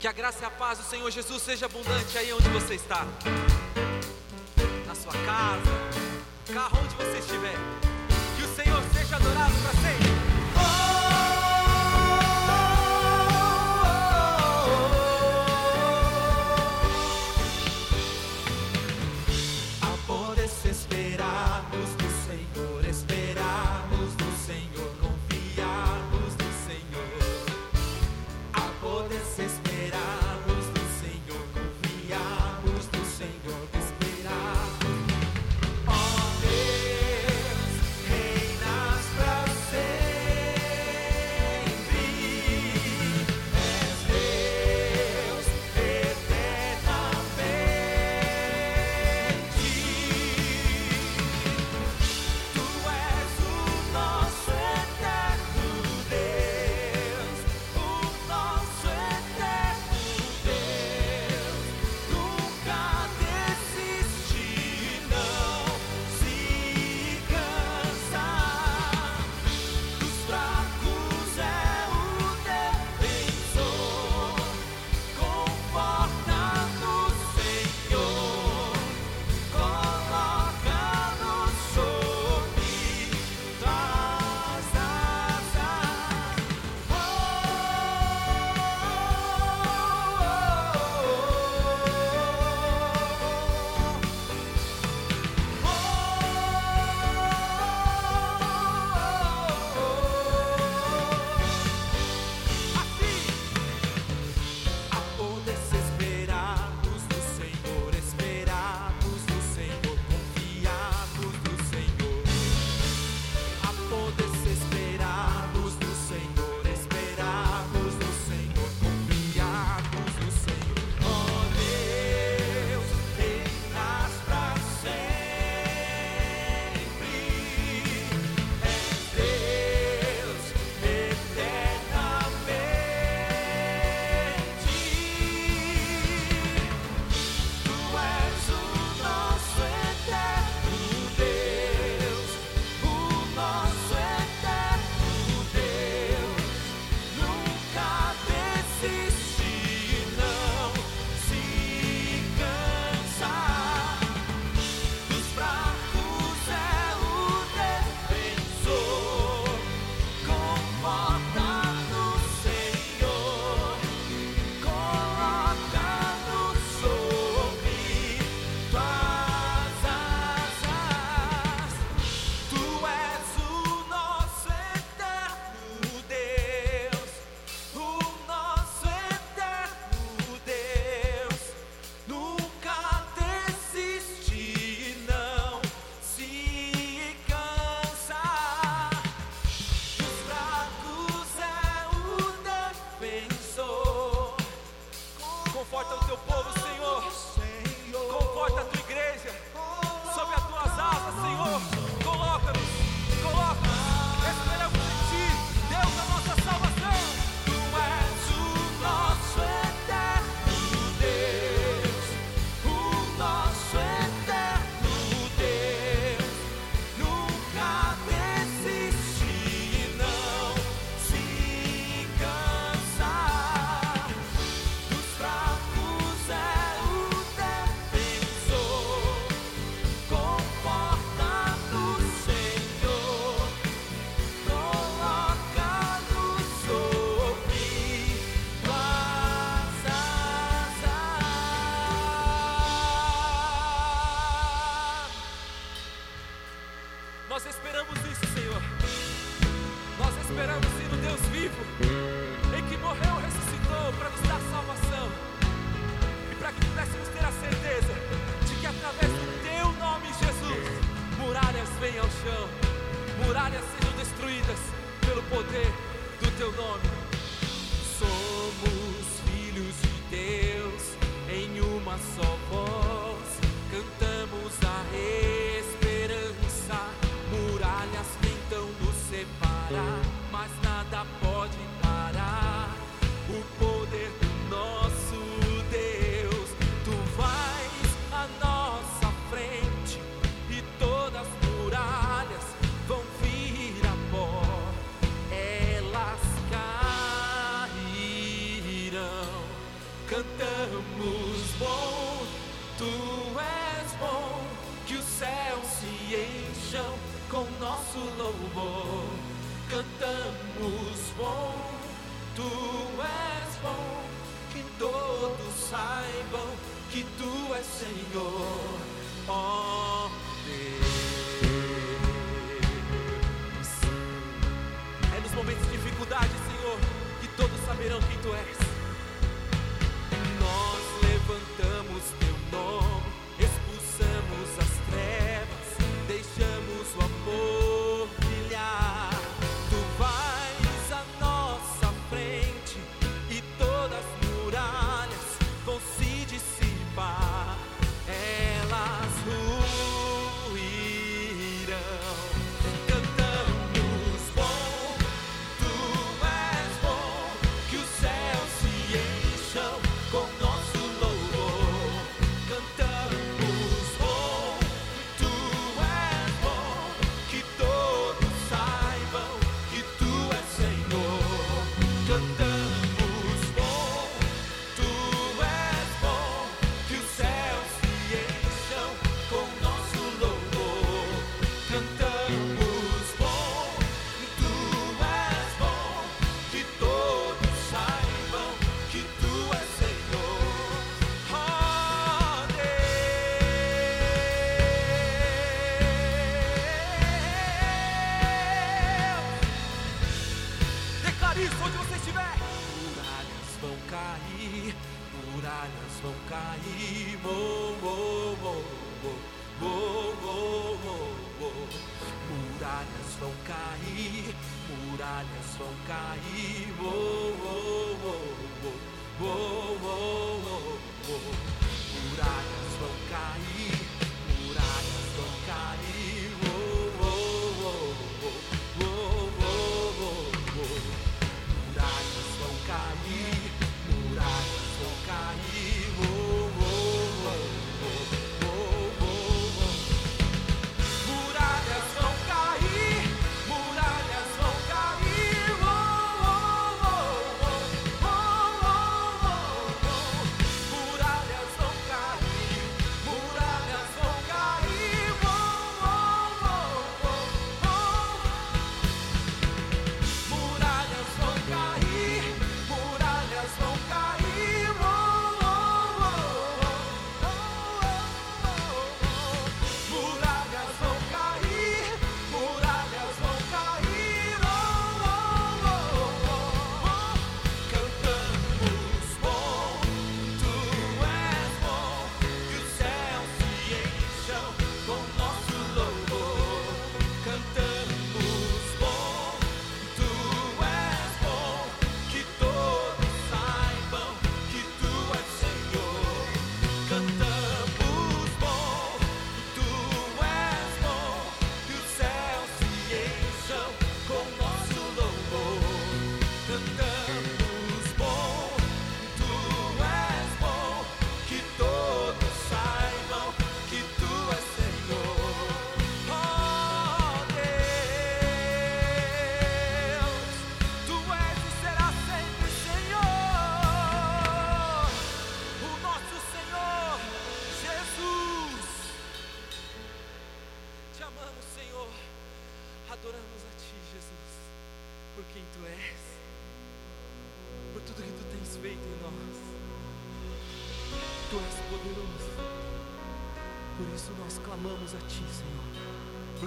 [0.06, 3.08] Que a graça e a paz do Senhor Jesus seja abundante aí onde você está.
[4.86, 7.56] Na sua casa, carro onde você estiver.
[8.38, 10.35] Que o Senhor seja adorado para sempre.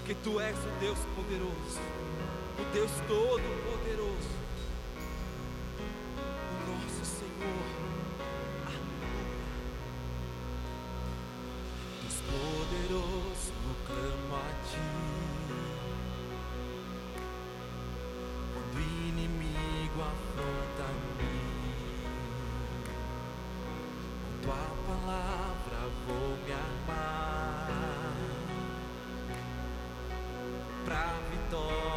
[0.09, 1.81] porque tu és o Deus poderoso,
[2.59, 3.58] o Deus todo
[30.89, 31.88] pra vitória.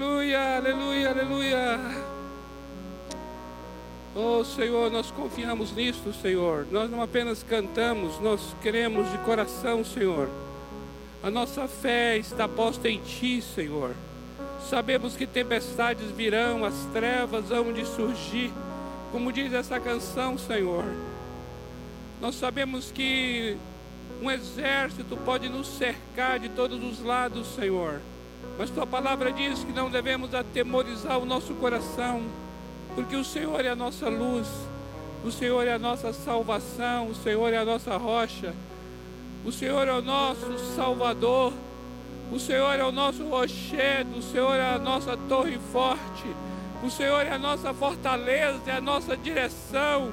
[0.00, 1.80] Aleluia, aleluia, aleluia!
[4.16, 6.66] Oh, Senhor, nós confiamos nisto, Senhor.
[6.70, 10.30] Nós não apenas cantamos, nós queremos de coração, Senhor.
[11.22, 13.94] A nossa fé está posta em Ti, Senhor.
[14.70, 18.50] Sabemos que tempestades virão, as trevas hão de surgir,
[19.12, 20.86] como diz essa canção, Senhor.
[22.22, 23.54] Nós sabemos que
[24.22, 28.00] um exército pode nos cercar de todos os lados, Senhor.
[28.58, 32.22] Mas tua palavra diz que não devemos atemorizar o nosso coração,
[32.94, 34.46] porque o Senhor é a nossa luz,
[35.24, 38.54] o Senhor é a nossa salvação, o Senhor é a nossa rocha,
[39.44, 41.52] o Senhor é o nosso Salvador,
[42.30, 46.26] o Senhor é o nosso rochedo, o Senhor é a nossa torre forte,
[46.82, 50.12] o Senhor é a nossa fortaleza, é a nossa direção.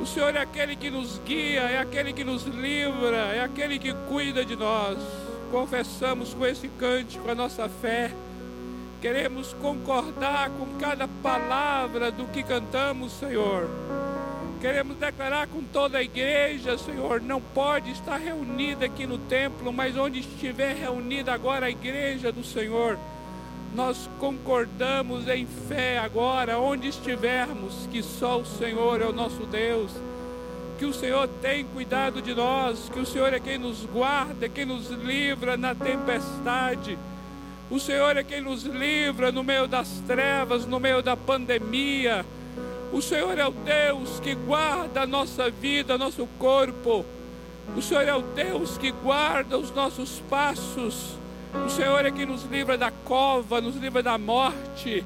[0.00, 3.92] O Senhor é aquele que nos guia, é aquele que nos livra, é aquele que
[4.08, 4.98] cuida de nós.
[5.50, 8.12] Confessamos com esse cântico a nossa fé.
[9.00, 13.68] Queremos concordar com cada palavra do que cantamos, Senhor.
[14.60, 19.96] Queremos declarar com toda a igreja, Senhor, não pode estar reunida aqui no templo, mas
[19.96, 22.98] onde estiver reunida agora a igreja do Senhor,
[23.72, 29.92] nós concordamos em fé agora, onde estivermos, que só o Senhor é o nosso Deus.
[30.78, 34.64] Que o Senhor tem cuidado de nós, que o Senhor é quem nos guarda, quem
[34.64, 36.96] nos livra na tempestade.
[37.68, 42.24] O Senhor é quem nos livra no meio das trevas, no meio da pandemia.
[42.92, 47.04] O Senhor é o Deus que guarda a nossa vida, nosso corpo.
[47.76, 51.18] O Senhor é o Deus que guarda os nossos passos.
[51.66, 55.04] O Senhor é quem nos livra da cova, nos livra da morte.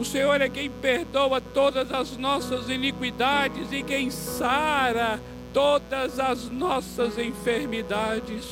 [0.00, 5.20] O Senhor é quem perdoa todas as nossas iniquidades e quem sara
[5.52, 8.46] todas as nossas enfermidades.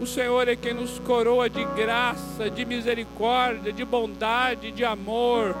[0.00, 5.54] O Senhor é quem nos coroa de graça, de misericórdia, de bondade, de amor.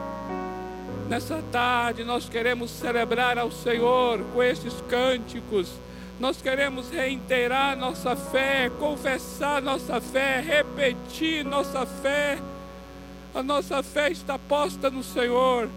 [1.08, 5.68] Nessa tarde nós queremos celebrar ao Senhor com esses cânticos.
[6.18, 12.38] Nós queremos reiterar nossa fé, confessar nossa fé, repetir nossa fé
[13.34, 15.68] a nossa fé está posta no Senhor.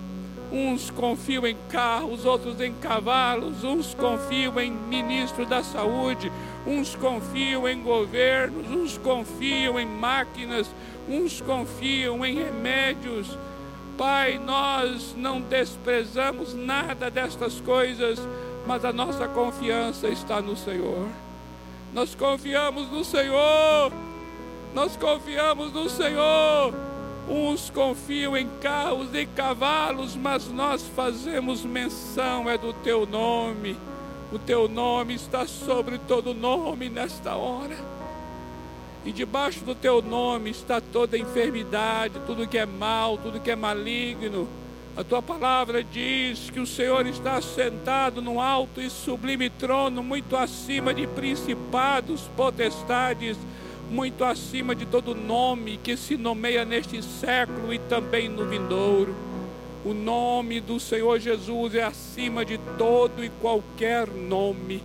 [0.52, 6.32] Uns confiam em carros, outros em cavalos, uns confiam em ministros da saúde,
[6.68, 10.70] uns confiam em governos, uns confiam em máquinas,
[11.10, 13.38] uns confiam em remédios.
[13.98, 18.20] Pai, nós não desprezamos nada destas coisas,
[18.68, 21.08] mas a nossa confiança está no Senhor.
[21.94, 23.92] Nós confiamos no Senhor.
[24.74, 26.74] Nós confiamos no Senhor.
[27.28, 33.76] Uns confiam em carros e cavalos, mas nós fazemos menção é do teu nome.
[34.32, 37.78] O teu nome está sobre todo nome nesta hora.
[39.04, 43.56] E debaixo do teu nome está toda enfermidade, tudo que é mal, tudo que é
[43.56, 44.48] maligno.
[44.98, 50.38] A tua palavra diz que o Senhor está sentado no alto e sublime trono, muito
[50.38, 53.36] acima de principados, potestades
[53.96, 59.16] muito acima de todo nome que se nomeia neste século e também no vindouro.
[59.86, 64.84] O nome do Senhor Jesus é acima de todo e qualquer nome.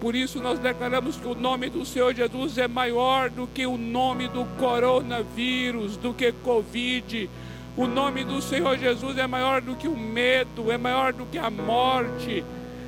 [0.00, 3.76] Por isso nós declaramos que o nome do Senhor Jesus é maior do que o
[3.76, 7.28] nome do coronavírus, do que Covid.
[7.76, 11.36] O nome do Senhor Jesus é maior do que o medo, é maior do que
[11.36, 12.42] a morte,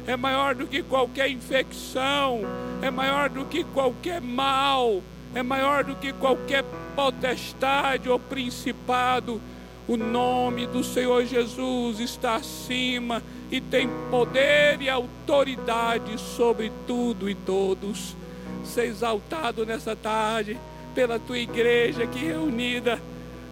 [0.07, 2.41] é maior do que qualquer infecção,
[2.81, 5.03] é maior do que qualquer mal
[5.35, 9.40] é maior do que qualquer potestade ou principado.
[9.87, 17.35] O nome do Senhor Jesus está acima e tem poder e autoridade sobre tudo e
[17.35, 18.16] todos.
[18.64, 20.59] Ser exaltado nessa tarde
[20.94, 22.99] pela tua igreja aqui reunida.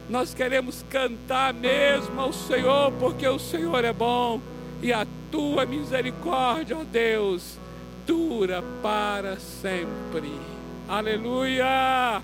[0.09, 4.41] Nós queremos cantar mesmo ao Senhor, porque o Senhor é bom
[4.83, 7.59] e a tua misericórdia, ó Deus,
[8.07, 10.52] dura para sempre.
[10.93, 12.23] Aleluia!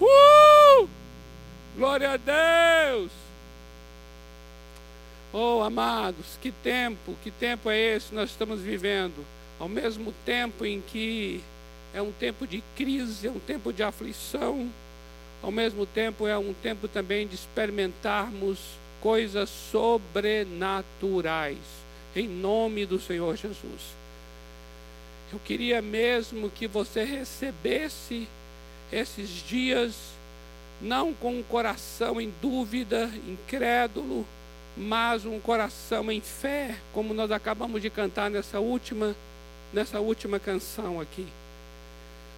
[0.00, 0.88] Uh!
[1.76, 3.10] Glória a Deus!
[5.32, 9.26] Oh, amados, que tempo, que tempo é esse nós estamos vivendo?
[9.58, 11.42] Ao mesmo tempo em que
[11.92, 14.70] é um tempo de crise, é um tempo de aflição,
[15.42, 18.60] ao mesmo tempo é um tempo também de experimentarmos
[19.00, 21.58] coisas sobrenaturais,
[22.14, 23.98] em nome do Senhor Jesus.
[25.32, 28.26] Eu queria mesmo que você recebesse
[28.92, 29.94] esses dias
[30.80, 34.26] não com um coração em dúvida, incrédulo,
[34.76, 39.14] mas um coração em fé, como nós acabamos de cantar nessa última
[39.72, 41.28] nessa última canção aqui.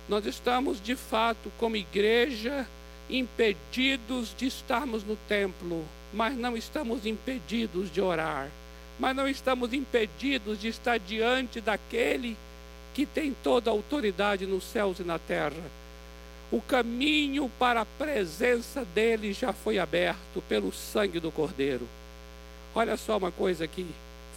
[0.06, 2.66] Nós estamos de fato como igreja
[3.08, 8.50] impedidos de estarmos no templo, mas não estamos impedidos de orar,
[8.98, 12.51] mas não estamos impedidos de estar diante daquele que
[13.06, 15.62] tem toda a autoridade nos céus e na terra.
[16.50, 21.88] O caminho para a presença dele já foi aberto pelo sangue do Cordeiro.
[22.74, 23.86] Olha só uma coisa aqui: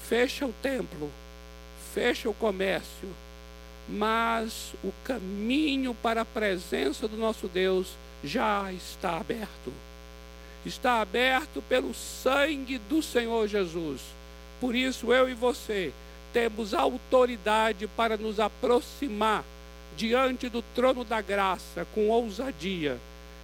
[0.08, 1.12] fecha o templo,
[1.94, 3.10] fecha o comércio,
[3.90, 9.74] mas o caminho para a presença do nosso Deus já está aberto.
[10.66, 14.02] Está aberto pelo sangue do Senhor Jesus.
[14.60, 15.92] Por isso, eu e você
[16.36, 19.46] temos autoridade para nos aproximar
[19.96, 23.00] diante do trono da graça com ousadia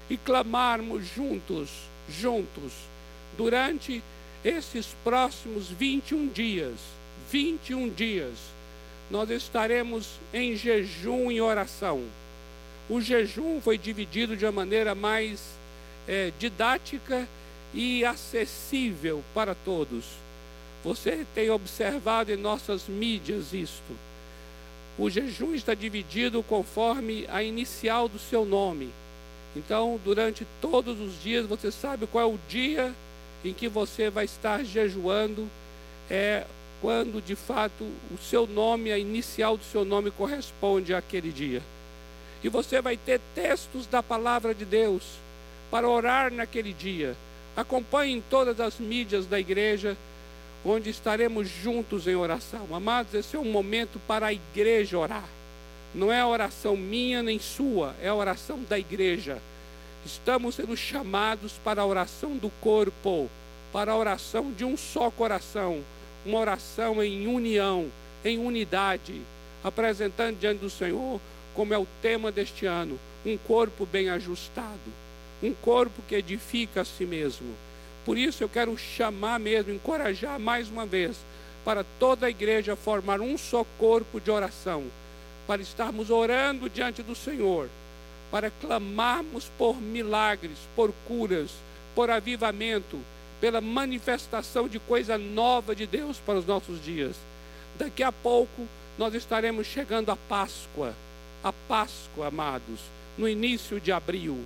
[0.09, 1.69] e clamarmos juntos,
[2.09, 2.73] juntos,
[3.37, 4.03] durante
[4.43, 6.75] esses próximos 21 dias,
[7.29, 8.33] 21 dias,
[9.09, 12.03] nós estaremos em jejum e oração.
[12.89, 15.39] O jejum foi dividido de uma maneira mais
[16.09, 17.25] é, didática
[17.73, 20.03] e acessível para todos.
[20.83, 23.95] Você tem observado em nossas mídias isto.
[24.97, 28.89] O jejum está dividido conforme a inicial do seu nome.
[29.55, 32.93] Então, durante todos os dias, você sabe qual é o dia
[33.43, 35.47] em que você vai estar jejuando.
[36.09, 36.45] É
[36.81, 41.61] quando de fato o seu nome, a inicial do seu nome corresponde àquele dia.
[42.43, 45.03] E você vai ter textos da palavra de Deus
[45.69, 47.15] para orar naquele dia.
[47.55, 49.95] Acompanhe em todas as mídias da igreja,
[50.63, 52.67] onde estaremos juntos em oração.
[52.71, 55.27] Amados, esse é um momento para a igreja orar.
[55.93, 59.39] Não é oração minha nem sua, é oração da igreja.
[60.05, 63.29] Estamos sendo chamados para a oração do corpo,
[63.73, 65.81] para a oração de um só coração,
[66.25, 67.91] uma oração em união,
[68.23, 69.21] em unidade,
[69.63, 71.19] apresentando diante do Senhor,
[71.53, 74.79] como é o tema deste ano, um corpo bem ajustado,
[75.43, 77.53] um corpo que edifica a si mesmo.
[78.05, 81.17] Por isso eu quero chamar mesmo, encorajar mais uma vez,
[81.63, 84.85] para toda a igreja formar um só corpo de oração,
[85.45, 87.69] para estarmos orando diante do Senhor,
[88.31, 91.51] para clamarmos por milagres, por curas,
[91.93, 92.97] por avivamento,
[93.39, 97.15] pela manifestação de coisa nova de Deus para os nossos dias.
[97.77, 100.93] Daqui a pouco nós estaremos chegando à Páscoa,
[101.43, 102.79] a Páscoa, amados,
[103.17, 104.45] no início de abril.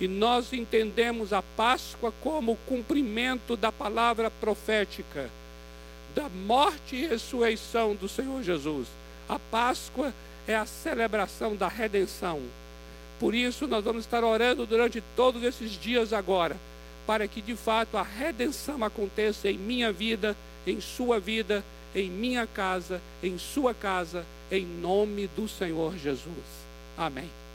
[0.00, 5.30] E nós entendemos a Páscoa como o cumprimento da palavra profética,
[6.14, 8.88] da morte e ressurreição do Senhor Jesus.
[9.28, 10.12] A Páscoa
[10.46, 12.40] é a celebração da redenção.
[13.18, 16.56] Por isso, nós vamos estar orando durante todos esses dias agora
[17.06, 22.46] para que de fato a redenção aconteça em minha vida, em sua vida, em minha
[22.46, 26.44] casa, em sua casa, em nome do Senhor Jesus.
[26.98, 27.45] Amém.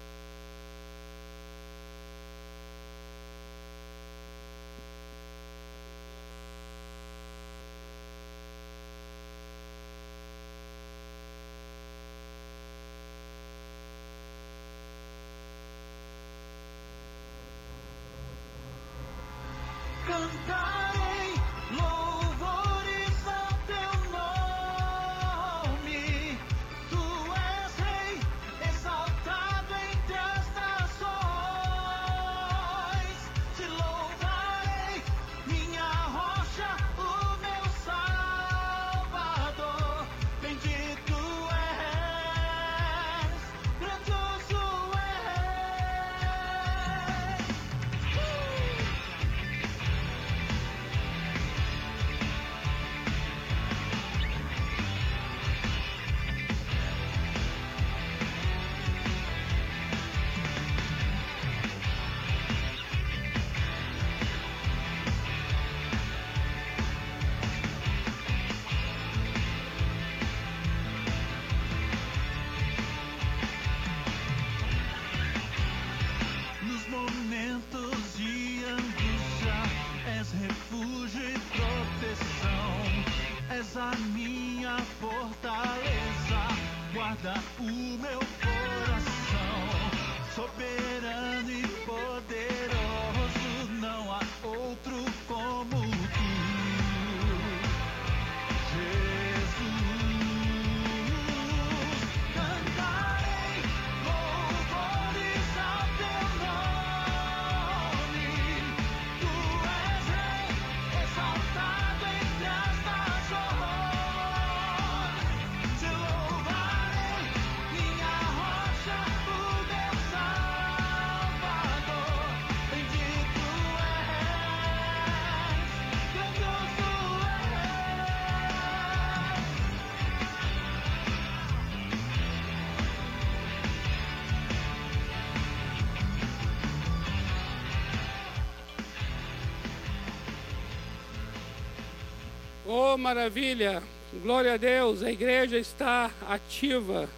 [143.01, 143.81] Maravilha!
[144.21, 147.09] Glória a Deus, a igreja está ativa.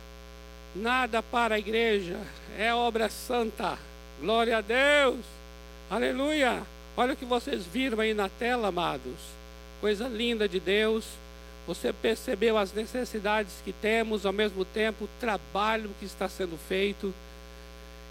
[0.75, 2.17] Nada para a igreja,
[2.57, 3.77] é obra santa.
[4.19, 5.19] Glória a Deus!
[5.89, 6.63] Aleluia!
[6.95, 9.19] Olha o que vocês viram aí na tela, amados.
[9.81, 11.03] Coisa linda de Deus.
[11.67, 17.13] Você percebeu as necessidades que temos, ao mesmo tempo o trabalho que está sendo feito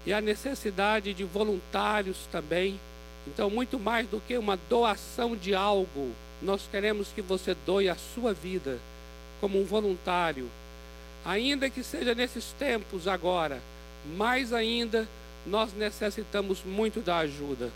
[0.05, 2.79] e a necessidade de voluntários também.
[3.27, 6.11] Então, muito mais do que uma doação de algo,
[6.43, 8.77] nós queremos que você doe a sua vida
[9.39, 10.49] como um voluntário,
[11.25, 13.61] ainda que seja nesses tempos agora,
[14.17, 15.07] mais ainda
[15.45, 17.71] nós necessitamos muito da ajuda.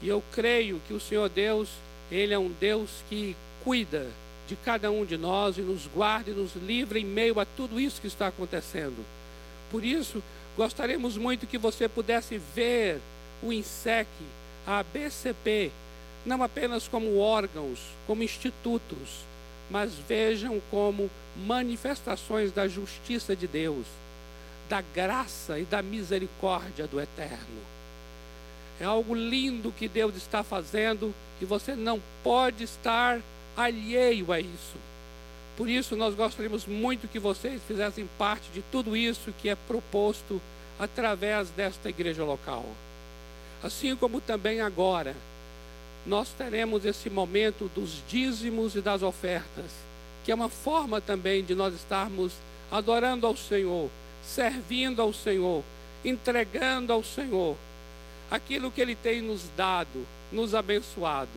[0.00, 1.68] E eu creio que o Senhor Deus,
[2.10, 4.08] Ele é um Deus que cuida
[4.48, 7.80] de cada um de nós e nos guarda e nos livra em meio a tudo
[7.80, 9.04] isso que está acontecendo.
[9.70, 10.22] Por isso,
[10.56, 13.00] gostaríamos muito que você pudesse ver
[13.42, 14.08] o INSEC,
[14.66, 15.70] a BCP,
[16.24, 19.24] não apenas como órgãos, como institutos,
[19.70, 23.86] mas vejam como manifestações da justiça de Deus,
[24.68, 27.72] da graça e da misericórdia do Eterno.
[28.80, 33.20] É algo lindo que Deus está fazendo e você não pode estar
[33.56, 34.76] alheio a isso.
[35.56, 40.40] Por isso, nós gostaríamos muito que vocês fizessem parte de tudo isso que é proposto
[40.78, 42.64] através desta igreja local.
[43.62, 45.14] Assim como também agora,
[46.06, 49.70] nós teremos esse momento dos dízimos e das ofertas,
[50.24, 52.32] que é uma forma também de nós estarmos
[52.70, 53.90] adorando ao Senhor,
[54.24, 55.62] servindo ao Senhor,
[56.04, 57.56] entregando ao Senhor
[58.30, 61.30] aquilo que Ele tem nos dado, nos abençoado.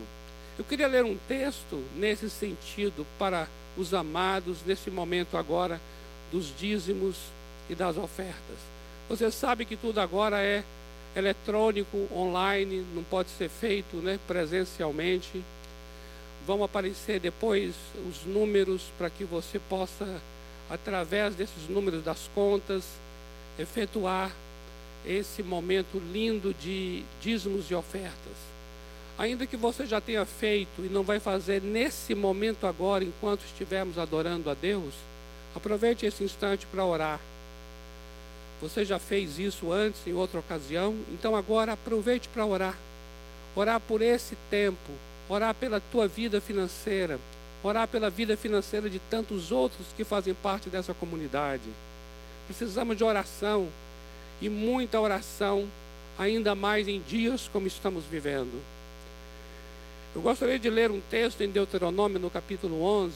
[0.58, 3.48] Eu queria ler um texto nesse sentido para
[3.78, 5.82] os amados nesse momento agora
[6.32, 7.18] dos dízimos
[7.70, 8.58] e das ofertas.
[9.10, 10.64] Você sabe que tudo agora é
[11.16, 15.44] eletrônico, online, não pode ser feito né, presencialmente.
[16.46, 17.74] Vão aparecer depois
[18.08, 20.22] os números para que você possa,
[20.70, 22.84] através desses números das contas,
[23.58, 24.32] efetuar
[25.06, 28.56] esse momento lindo de dízimos e ofertas.
[29.18, 33.98] Ainda que você já tenha feito e não vai fazer nesse momento agora, enquanto estivermos
[33.98, 34.94] adorando a Deus,
[35.56, 37.20] aproveite esse instante para orar.
[38.62, 42.78] Você já fez isso antes, em outra ocasião, então agora aproveite para orar.
[43.56, 44.92] Orar por esse tempo,
[45.28, 47.20] orar pela tua vida financeira,
[47.64, 51.64] orar pela vida financeira de tantos outros que fazem parte dessa comunidade.
[52.48, 53.68] Precisamos de oração
[54.42, 55.68] e muita oração,
[56.18, 58.62] ainda mais em dias como estamos vivendo.
[60.16, 63.14] Eu gostaria de ler um texto em Deuteronômio, no capítulo 11,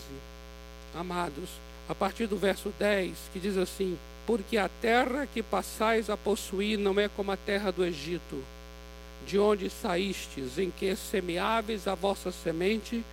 [0.93, 1.49] amados,
[1.87, 3.97] a partir do verso 10, que diz assim:
[4.29, 8.43] Porque a terra que passais a possuir não é como a terra do Egito,
[9.25, 13.03] de onde saístes, em que semeáveis a vossa semente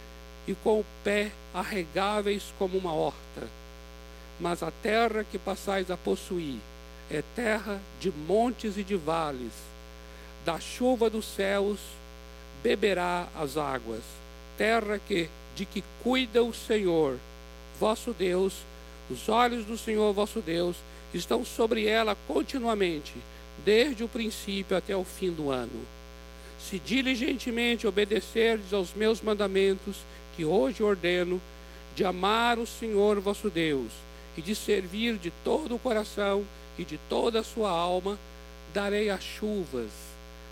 [0.46, 3.48] e com o pé arregáveis como uma horta.
[4.38, 6.58] Mas a terra que passais a possuir
[7.10, 9.54] é terra de montes e de vales,
[10.44, 11.78] da chuva dos céus
[12.62, 14.02] beberá as águas,
[14.58, 17.16] terra que de que cuida o Senhor,
[17.80, 18.52] vosso Deus,
[19.10, 20.76] os olhos do Senhor vosso Deus
[21.12, 23.14] estão sobre ela continuamente,
[23.64, 25.86] desde o princípio até o fim do ano.
[26.58, 29.96] Se diligentemente obedecerdes aos meus mandamentos,
[30.36, 31.40] que hoje ordeno,
[31.94, 33.90] de amar o Senhor vosso Deus
[34.36, 36.44] e de servir de todo o coração
[36.78, 38.18] e de toda a sua alma,
[38.74, 39.90] darei as chuvas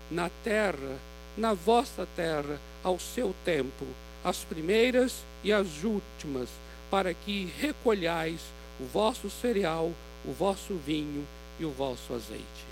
[0.09, 0.97] na terra
[1.37, 3.85] na vossa terra ao seu tempo,
[4.23, 6.49] as primeiras e as últimas,
[6.89, 8.39] para que recolhais
[8.79, 9.91] o vosso cereal,
[10.27, 11.25] o vosso vinho
[11.59, 12.65] e o vosso azeite.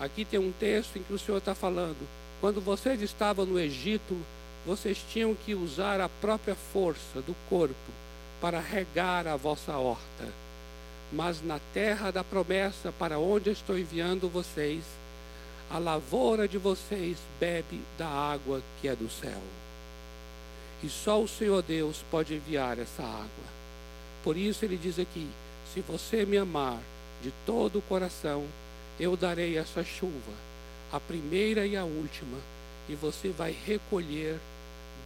[0.00, 2.08] Aqui tem um texto em que o Senhor está falando:
[2.40, 4.16] quando vocês estavam no Egito,
[4.66, 7.74] vocês tinham que usar a própria força do corpo
[8.40, 10.28] para regar a vossa horta.
[11.12, 14.82] Mas na terra da promessa, para onde estou enviando vocês,
[15.70, 19.40] a lavoura de vocês bebe da água que é do céu.
[20.82, 23.52] E só o Senhor Deus pode enviar essa água.
[24.24, 25.28] Por isso ele diz aqui:
[25.72, 26.78] se você me amar
[27.22, 28.44] de todo o coração,
[29.00, 30.32] eu darei essa chuva,
[30.92, 32.38] a primeira e a última,
[32.88, 34.38] e você vai recolher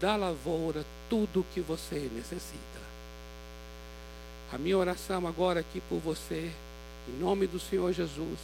[0.01, 2.87] da lavoura tudo o que você necessita.
[4.53, 6.51] A minha oração agora aqui por você,
[7.09, 8.39] em nome do Senhor Jesus,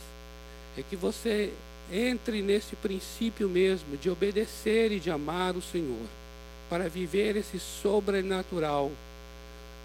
[0.77, 1.53] é que você
[1.91, 6.07] entre nesse princípio mesmo de obedecer e de amar o Senhor,
[6.71, 8.91] para viver esse sobrenatural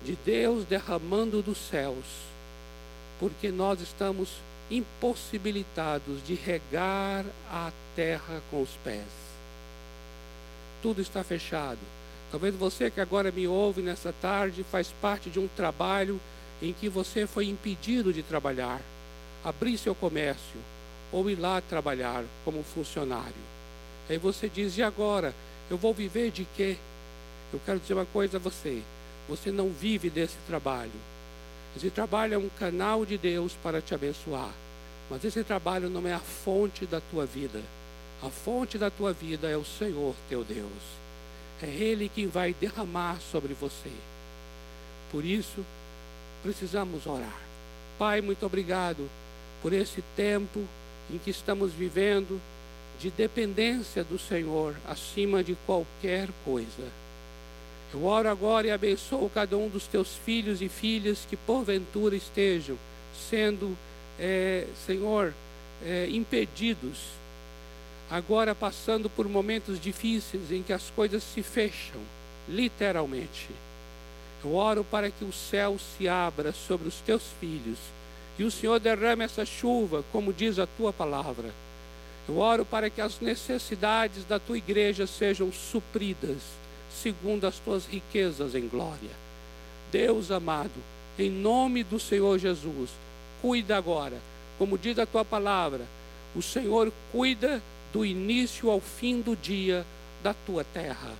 [0.05, 2.26] de Deus derramando dos céus,
[3.19, 4.29] porque nós estamos
[4.69, 9.05] impossibilitados de regar a terra com os pés.
[10.81, 11.79] Tudo está fechado.
[12.31, 16.19] Talvez você que agora me ouve nessa tarde faz parte de um trabalho
[16.61, 18.81] em que você foi impedido de trabalhar,
[19.43, 20.59] abrir seu comércio,
[21.11, 23.33] ou ir lá trabalhar como funcionário.
[24.09, 25.33] Aí você diz: e agora?
[25.69, 26.77] Eu vou viver de quê?
[27.51, 28.81] Eu quero dizer uma coisa a você:
[29.27, 30.91] você não vive desse trabalho.
[31.77, 34.49] Esse trabalho é um canal de Deus para te abençoar.
[35.11, 37.61] Mas esse trabalho não é a fonte da tua vida.
[38.23, 40.71] A fonte da tua vida é o Senhor teu Deus.
[41.61, 43.91] É Ele quem vai derramar sobre você.
[45.11, 45.63] Por isso,
[46.41, 47.39] precisamos orar.
[47.99, 49.07] Pai, muito obrigado
[49.61, 50.67] por esse tempo
[51.13, 52.41] em que estamos vivendo
[52.99, 56.91] de dependência do Senhor acima de qualquer coisa.
[57.93, 62.77] Eu oro agora e abençoo cada um dos teus filhos e filhas que porventura estejam
[63.29, 63.77] sendo,
[64.19, 65.33] é, Senhor,
[65.85, 66.97] é, impedidos,
[68.09, 72.01] agora passando por momentos difíceis em que as coisas se fecham,
[72.47, 73.47] literalmente.
[74.43, 77.79] Eu oro para que o céu se abra sobre os teus filhos
[78.37, 81.51] e o Senhor derrame essa chuva, como diz a tua palavra.
[82.27, 86.37] Eu oro para que as necessidades da tua igreja sejam supridas
[87.01, 89.11] segundo as tuas riquezas em glória.
[89.91, 90.71] Deus amado,
[91.17, 92.89] em nome do Senhor Jesus,
[93.41, 94.17] cuida agora,
[94.57, 95.85] como diz a tua palavra,
[96.35, 97.61] o Senhor cuida
[97.93, 99.85] do início ao fim do dia
[100.21, 101.11] da tua terra.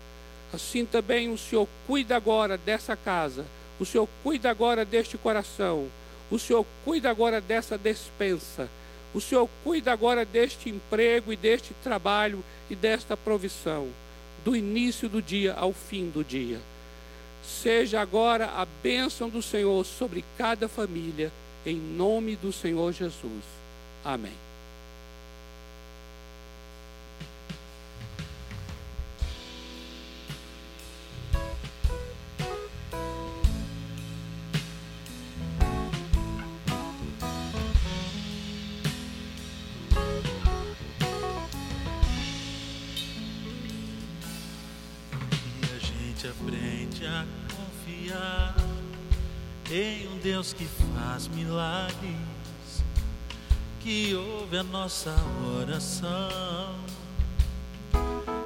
[0.53, 3.45] Assim também o Senhor cuida agora dessa casa,
[3.79, 5.87] o Senhor cuida agora deste coração,
[6.29, 8.69] o Senhor cuida agora dessa despensa,
[9.13, 13.87] o Senhor cuida agora deste emprego e deste trabalho e desta provisão,
[14.47, 16.61] do início do dia ao fim do dia.
[17.43, 21.33] Seja agora a bênção do Senhor sobre cada família,
[21.65, 23.43] em nome do Senhor Jesus.
[24.05, 24.46] Amém.
[48.07, 48.55] Confiar
[49.69, 52.83] em um Deus que faz milagres,
[53.81, 55.13] que ouve a nossa
[55.59, 56.75] oração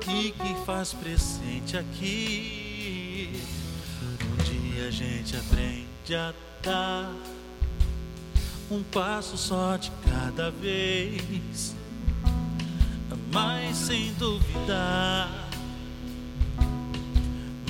[0.07, 3.39] e que faz presente aqui.
[4.23, 6.33] Um dia a gente aprende a
[6.63, 7.13] dar
[8.69, 11.75] um passo só de cada vez,
[13.31, 15.50] mas sem duvidar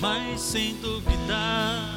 [0.02, 1.88] mas sem duvidar,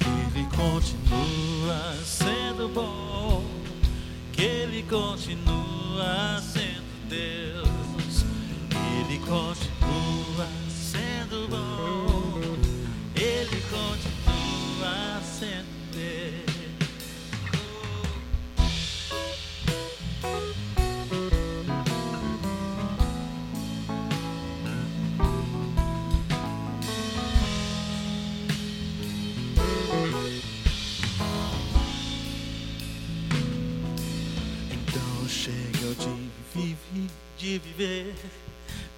[0.00, 3.44] Ele continua sendo bom,
[4.32, 8.24] que Ele continua sendo Deus,
[8.98, 12.40] Ele continua sendo bom,
[13.14, 15.77] Ele continua sendo
[37.78, 38.14] viver,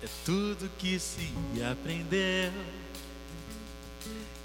[0.02, 1.28] é tudo que se
[1.70, 2.50] aprendeu.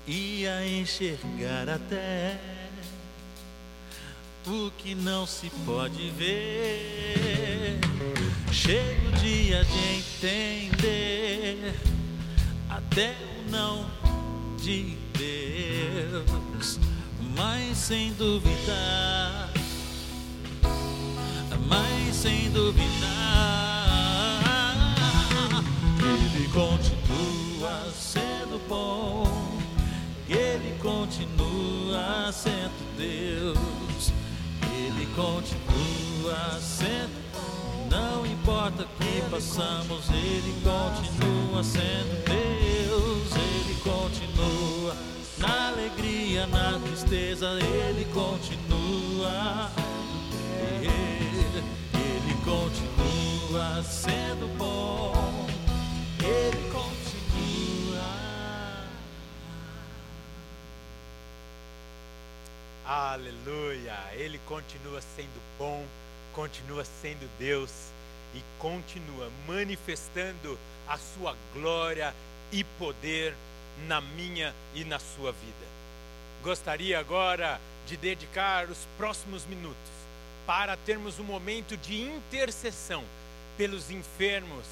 [0.06, 2.38] E a enxergar até
[4.46, 7.80] o que não se pode ver.
[8.52, 11.74] Chega o dia de entender
[12.70, 13.16] até
[13.48, 13.90] o não
[14.62, 16.78] de Deus,
[17.36, 19.56] mas sem duvidar
[21.68, 23.15] mas sem duvidar,
[26.56, 29.26] continua sendo bom,
[30.30, 34.14] Ele continua sendo Deus,
[34.74, 37.90] Ele continua sendo bom.
[37.92, 44.96] Não importa o que passamos, Ele continua sendo Deus, Ele continua
[45.38, 49.70] na alegria, na tristeza, Ele continua.
[50.82, 55.35] Ele, ele continua sendo bom.
[56.26, 58.04] Ele continua.
[62.84, 63.96] Aleluia!
[64.14, 65.86] Ele continua sendo bom,
[66.34, 67.72] continua sendo Deus
[68.34, 70.58] e continua manifestando
[70.88, 72.14] a sua glória
[72.52, 73.36] e poder
[73.88, 75.66] na minha e na sua vida.
[76.44, 79.78] Gostaria agora de dedicar os próximos minutos
[80.46, 83.04] para termos um momento de intercessão
[83.58, 84.66] pelos enfermos,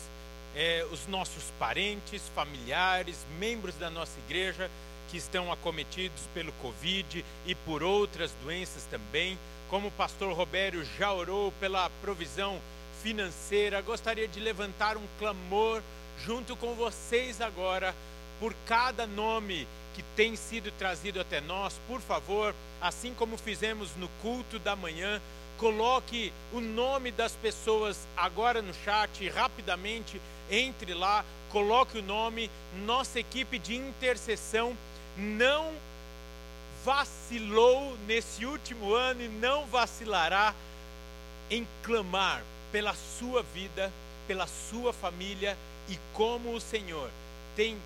[0.55, 4.69] eh, os nossos parentes, familiares, membros da nossa igreja
[5.09, 9.37] que estão acometidos pelo Covid e por outras doenças também.
[9.69, 12.59] Como o pastor Robério já orou pela provisão
[13.01, 15.81] financeira, gostaria de levantar um clamor
[16.23, 17.93] junto com vocês agora
[18.39, 21.79] por cada nome que tem sido trazido até nós.
[21.87, 25.21] Por favor, assim como fizemos no culto da manhã,
[25.57, 32.49] coloque o nome das pessoas agora no chat, rapidamente entre lá, coloque o nome.
[32.85, 34.77] Nossa equipe de intercessão
[35.17, 35.71] não
[36.83, 40.53] vacilou nesse último ano e não vacilará
[41.49, 43.91] em clamar pela sua vida,
[44.27, 45.57] pela sua família
[45.89, 47.09] e como o Senhor
[47.55, 47.77] tem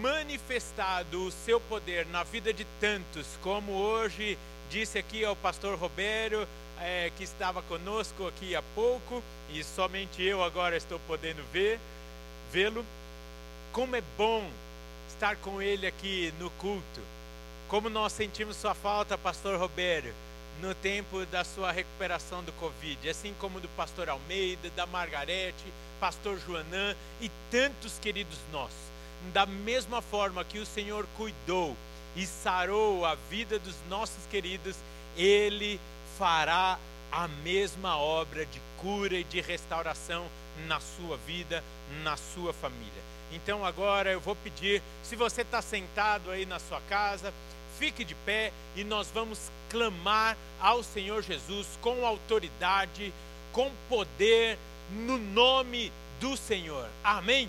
[0.00, 4.38] manifestado o seu poder na vida de tantos, como hoje
[4.70, 6.48] disse aqui ao pastor Robério,
[6.82, 11.78] é, que estava conosco aqui há pouco, e somente eu agora estou podendo ver,
[12.50, 12.84] vê-lo.
[13.72, 14.48] Como é bom
[15.08, 17.00] estar com ele aqui no culto.
[17.68, 20.12] Como nós sentimos sua falta, pastor Robério,
[20.60, 25.64] no tempo da sua recuperação do Covid, assim como do pastor Almeida, da Margarete,
[25.98, 28.76] pastor Joanã e tantos queridos nossos.
[29.32, 31.76] Da mesma forma que o Senhor cuidou
[32.16, 34.76] e sarou a vida dos nossos queridos,
[35.16, 35.80] ele
[36.18, 36.78] fará
[37.10, 40.26] a mesma obra de cura e de restauração
[40.66, 41.62] na sua vida,
[42.02, 43.02] na sua família.
[43.32, 47.32] Então agora eu vou pedir, se você está sentado aí na sua casa,
[47.78, 53.12] fique de pé e nós vamos clamar ao Senhor Jesus com autoridade,
[53.52, 54.58] com poder,
[54.90, 56.88] no nome do Senhor.
[57.02, 57.48] Amém?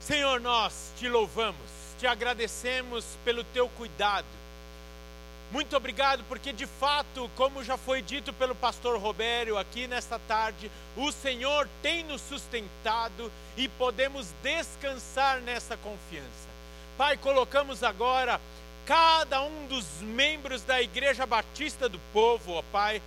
[0.00, 1.56] Senhor, nós te louvamos,
[1.98, 4.26] te agradecemos pelo teu cuidado.
[5.50, 10.70] Muito obrigado, porque de fato, como já foi dito pelo pastor Robério aqui nesta tarde,
[10.96, 16.48] o Senhor tem nos sustentado e podemos descansar nessa confiança.
[16.96, 18.40] Pai, colocamos agora
[18.86, 23.00] cada um dos membros da Igreja Batista do Povo, ó Pai,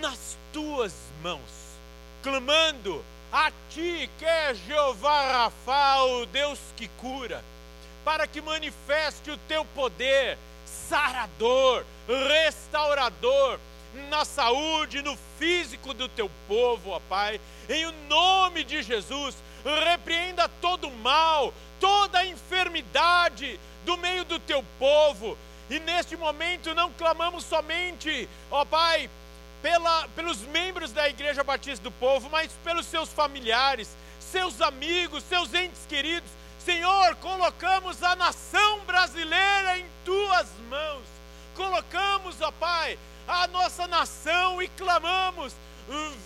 [0.00, 0.92] nas tuas
[1.22, 1.40] mãos,
[2.22, 7.42] clamando a Ti, que é Jeová Rafa, o Deus que cura,
[8.04, 10.38] para que manifeste o Teu poder
[10.88, 13.60] sarador, restaurador,
[14.08, 20.48] na saúde, no físico do Teu povo, ó Pai, em o nome de Jesus, repreenda
[20.60, 25.36] todo mal, toda enfermidade do meio do Teu povo,
[25.70, 29.10] e neste momento não clamamos somente, ó Pai,
[29.60, 33.88] pela, pelos membros da Igreja Batista do Povo, mas pelos seus familiares,
[34.20, 36.30] seus amigos, seus entes queridos.
[36.68, 41.06] Senhor, colocamos a nação brasileira em tuas mãos.
[41.56, 45.54] Colocamos, ó Pai, a nossa nação e clamamos: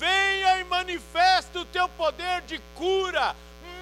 [0.01, 3.37] venha e manifesta o teu poder de cura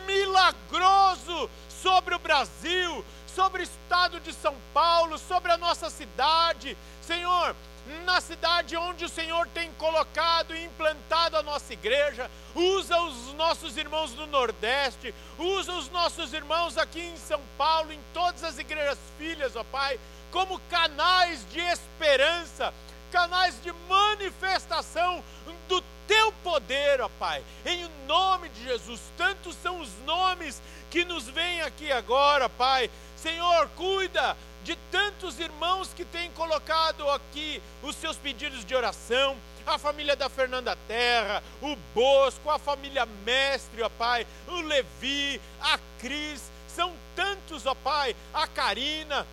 [0.07, 1.49] milagroso
[1.83, 3.03] sobre o Brasil,
[3.35, 6.77] sobre o estado de São Paulo, sobre a nossa cidade.
[7.01, 7.57] Senhor,
[8.05, 13.77] na cidade onde o Senhor tem colocado e implantado a nossa igreja, usa os nossos
[13.77, 18.99] irmãos do Nordeste, usa os nossos irmãos aqui em São Paulo, em todas as igrejas
[19.19, 19.99] filhas, ó Pai,
[20.31, 22.73] como canais de esperança,
[23.11, 25.25] canais de manifestação
[25.69, 29.01] do teu poder, ó Pai, em nome de Jesus.
[29.17, 30.61] Tantos são os nomes
[30.91, 32.91] que nos vêm aqui agora, Pai.
[33.17, 39.37] Senhor, cuida de tantos irmãos que têm colocado aqui os seus pedidos de oração,
[39.67, 45.79] a família da Fernanda Terra, o Bosco, a família Mestre, ó Pai, o Levi, a
[45.99, 49.27] Cris, são tantos, ó Pai, a Karina,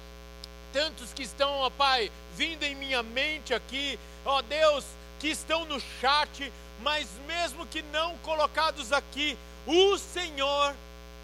[0.71, 4.85] tantos que estão, ó Pai, vindo em minha mente aqui, ó Deus,
[5.19, 6.51] que estão no chat,
[6.81, 10.75] mas mesmo que não colocados aqui, o Senhor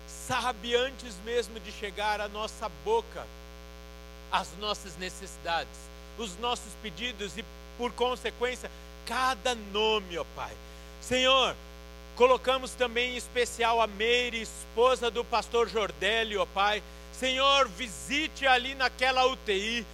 [0.08, 3.26] sabe antes mesmo de chegar à nossa boca
[4.34, 5.70] as nossas necessidades,
[6.18, 7.46] os nossos pedidos e,
[7.78, 8.70] por consequência,
[9.06, 10.52] cada nome, ó Pai.
[11.00, 11.56] Senhor,
[12.16, 16.82] colocamos também em especial a Meire, esposa do pastor Jordélio, ó Pai.
[17.12, 19.86] Senhor, visite ali naquela UTI,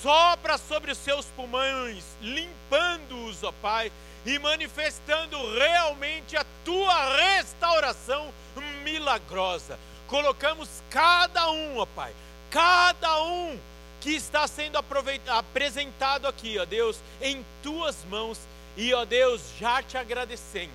[0.00, 3.90] sopra sobre os seus pulmões, limpando-os, ó Pai,
[4.24, 8.32] e manifestando realmente a tua restauração
[8.84, 9.76] milagrosa.
[10.06, 12.14] Colocamos cada um, ó Pai,
[12.48, 13.58] cada um
[14.02, 14.76] que está sendo
[15.28, 18.38] apresentado aqui, ó Deus, em tuas mãos,
[18.76, 20.72] e ó Deus, já te agradecendo,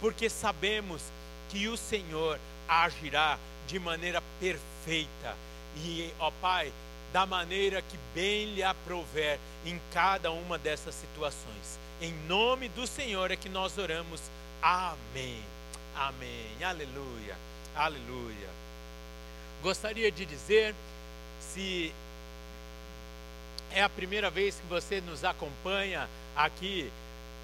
[0.00, 1.02] porque sabemos
[1.50, 5.36] que o Senhor agirá de maneira perfeita
[5.76, 6.72] e, ó Pai,
[7.12, 11.78] da maneira que bem lhe aprouver em cada uma dessas situações.
[12.00, 14.20] Em nome do Senhor é que nós oramos.
[14.62, 15.42] Amém.
[15.94, 16.64] Amém.
[16.64, 17.36] Aleluia.
[17.74, 18.48] Aleluia.
[19.62, 20.74] Gostaria de dizer
[21.40, 21.92] se
[23.72, 26.90] é a primeira vez que você nos acompanha aqui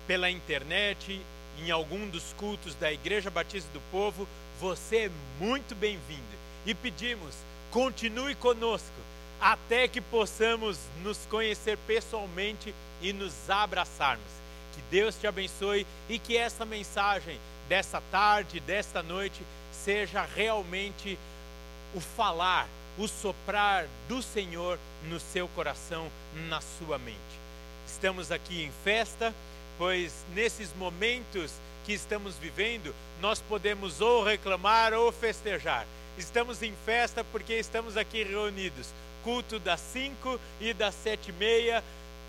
[0.06, 1.20] pela internet,
[1.58, 4.26] em algum dos cultos da Igreja Batista do Povo,
[4.60, 5.10] você é
[5.40, 6.22] muito bem-vindo.
[6.64, 7.34] E pedimos,
[7.70, 8.94] continue conosco
[9.40, 14.24] até que possamos nos conhecer pessoalmente e nos abraçarmos.
[14.74, 21.18] Que Deus te abençoe e que essa mensagem dessa tarde, desta noite, seja realmente
[21.94, 22.68] o falar
[22.98, 26.10] o soprar do Senhor no seu coração,
[26.48, 27.18] na sua mente.
[27.86, 29.34] Estamos aqui em festa,
[29.78, 31.52] pois nesses momentos
[31.84, 35.86] que estamos vivendo, nós podemos ou reclamar ou festejar.
[36.18, 38.88] Estamos em festa porque estamos aqui reunidos.
[39.22, 41.82] Culto das 5 e das sete e meia,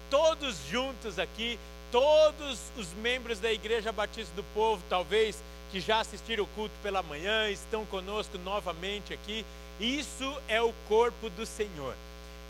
[0.09, 1.59] todos juntos aqui,
[1.91, 5.41] todos os membros da Igreja Batista do Povo, talvez
[5.71, 9.45] que já assistiram o culto pela manhã, estão conosco novamente aqui.
[9.79, 11.95] Isso é o corpo do Senhor.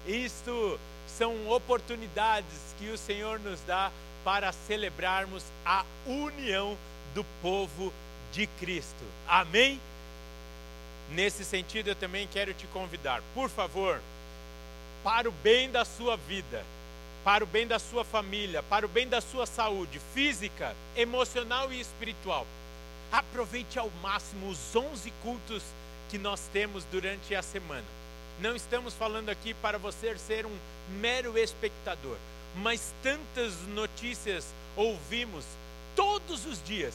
[0.05, 3.91] Isto são oportunidades que o Senhor nos dá
[4.23, 6.77] para celebrarmos a união
[7.13, 7.91] do povo
[8.31, 9.03] de Cristo.
[9.27, 9.79] Amém?
[11.11, 14.01] Nesse sentido, eu também quero te convidar, por favor,
[15.03, 16.63] para o bem da sua vida,
[17.23, 21.79] para o bem da sua família, para o bem da sua saúde física, emocional e
[21.79, 22.45] espiritual.
[23.11, 25.63] Aproveite ao máximo os 11 cultos
[26.09, 27.85] que nós temos durante a semana.
[28.39, 30.57] Não estamos falando aqui para você ser um
[30.99, 32.17] mero espectador,
[32.55, 34.45] mas tantas notícias
[34.75, 35.43] ouvimos
[35.95, 36.93] todos os dias.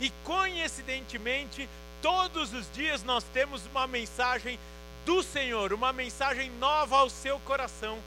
[0.00, 1.68] E coincidentemente,
[2.02, 4.58] todos os dias nós temos uma mensagem
[5.06, 7.98] do Senhor, uma mensagem nova ao seu coração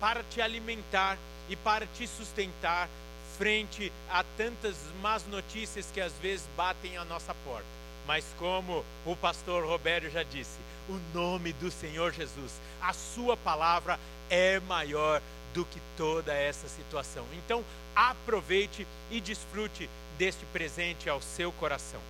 [0.00, 1.16] para te alimentar
[1.48, 2.88] e para te sustentar
[3.36, 7.77] frente a tantas más notícias que às vezes batem à nossa porta.
[8.08, 10.56] Mas como o pastor Roberto já disse,
[10.88, 14.00] o nome do Senhor Jesus, a sua palavra
[14.30, 15.20] é maior
[15.52, 17.26] do que toda essa situação.
[17.34, 17.62] Então,
[17.94, 22.00] aproveite e desfrute deste presente ao seu coração.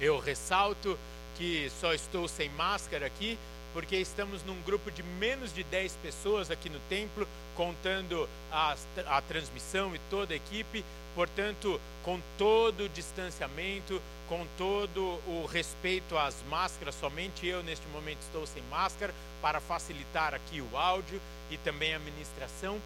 [0.00, 0.98] Eu ressalto
[1.36, 3.38] que só estou sem máscara aqui,
[3.72, 9.20] porque estamos num grupo de menos de 10 pessoas aqui no templo, contando a, a
[9.22, 16.36] transmissão e toda a equipe, portanto, com todo o distanciamento, com todo o respeito às
[16.48, 21.94] máscaras, somente eu neste momento estou sem máscara, para facilitar aqui o áudio e também
[21.94, 22.78] a ministração,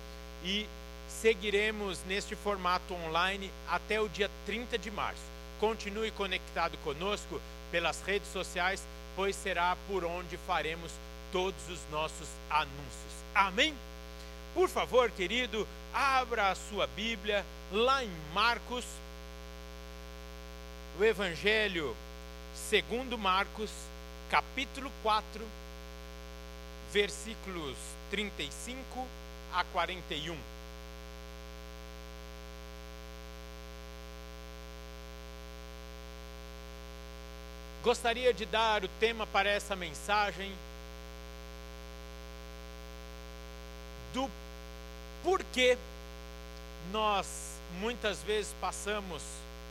[0.44, 0.66] e
[1.08, 5.22] seguiremos neste formato online até o dia 30 de março.
[5.60, 8.82] Continue conectado conosco pelas redes sociais,
[9.16, 10.90] pois será por onde faremos
[11.30, 13.12] todos os nossos anúncios.
[13.34, 13.74] Amém?
[14.54, 18.84] Por favor, querido, abra a sua Bíblia lá em Marcos,
[20.98, 21.96] o Evangelho
[22.54, 23.70] segundo Marcos,
[24.30, 25.44] capítulo 4,
[26.92, 27.76] versículos
[28.10, 29.06] 35
[29.52, 30.36] a 41.
[37.82, 40.52] Gostaria de dar o tema para essa mensagem
[44.14, 44.30] do
[45.24, 45.76] porquê
[46.92, 49.20] nós muitas vezes passamos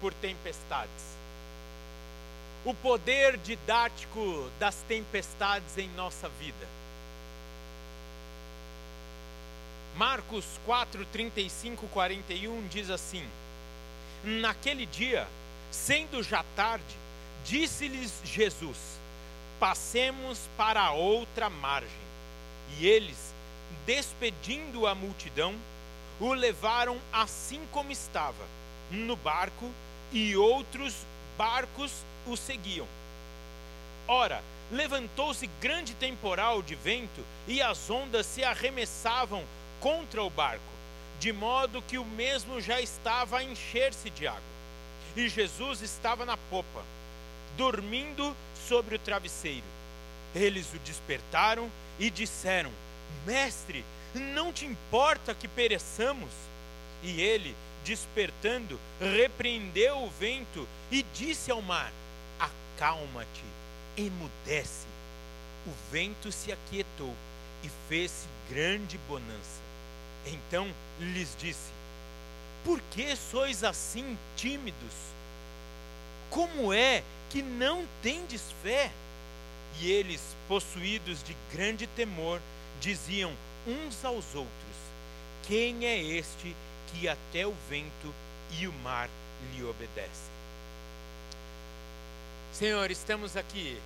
[0.02, 1.12] por tempestades.
[2.66, 6.68] O poder didático das tempestades em nossa vida.
[9.96, 13.26] Marcos 4, 35, 41 diz assim:
[14.24, 15.28] Naquele dia,
[15.72, 17.01] sendo já tarde,
[17.46, 18.78] disse-lhes Jesus:
[19.60, 21.90] Passemos para a outra margem.
[22.78, 23.34] E eles,
[23.86, 25.56] despedindo a multidão,
[26.20, 28.46] o levaram assim como estava,
[28.90, 29.70] no barco,
[30.12, 30.96] e outros
[31.38, 31.92] barcos
[32.28, 32.88] o seguiam.
[34.08, 39.44] Ora, levantou-se grande temporal de vento, e as ondas se arremessavam
[39.80, 40.62] contra o barco,
[41.20, 44.42] de modo que o mesmo já estava a encher-se de água.
[45.16, 46.84] E Jesus estava na popa,
[47.58, 48.36] dormindo
[48.68, 49.66] sobre o travesseiro.
[50.34, 52.72] Eles o despertaram e disseram:
[53.26, 53.84] Mestre,
[54.14, 56.32] não te importa que pereçamos?
[57.04, 61.92] E ele, despertando, repreendeu o vento e disse ao mar:
[62.40, 63.44] Acalma-te,
[63.98, 64.88] emudece.
[65.68, 67.16] O vento se aquietou
[67.64, 69.62] e fez-se grande bonança.
[70.26, 70.68] Então
[71.00, 71.72] lhes disse:
[72.64, 75.12] Por que sois assim tímidos?
[76.30, 78.92] Como é que não tendes fé?
[79.80, 82.42] E eles, possuídos de grande temor,
[82.80, 83.34] diziam
[83.66, 84.76] uns aos outros:
[85.48, 86.56] Quem é este
[86.88, 88.14] que até o vento
[88.60, 89.10] e o mar
[89.54, 90.32] lhe obedecem?
[92.54, 93.80] Senhor, estamos aqui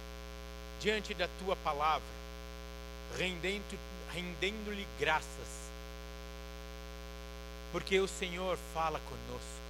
[0.82, 2.08] diante da tua palavra,
[3.16, 3.78] rendendo,
[4.12, 5.70] rendendo-lhe graças,
[7.72, 9.62] porque o Senhor fala conosco,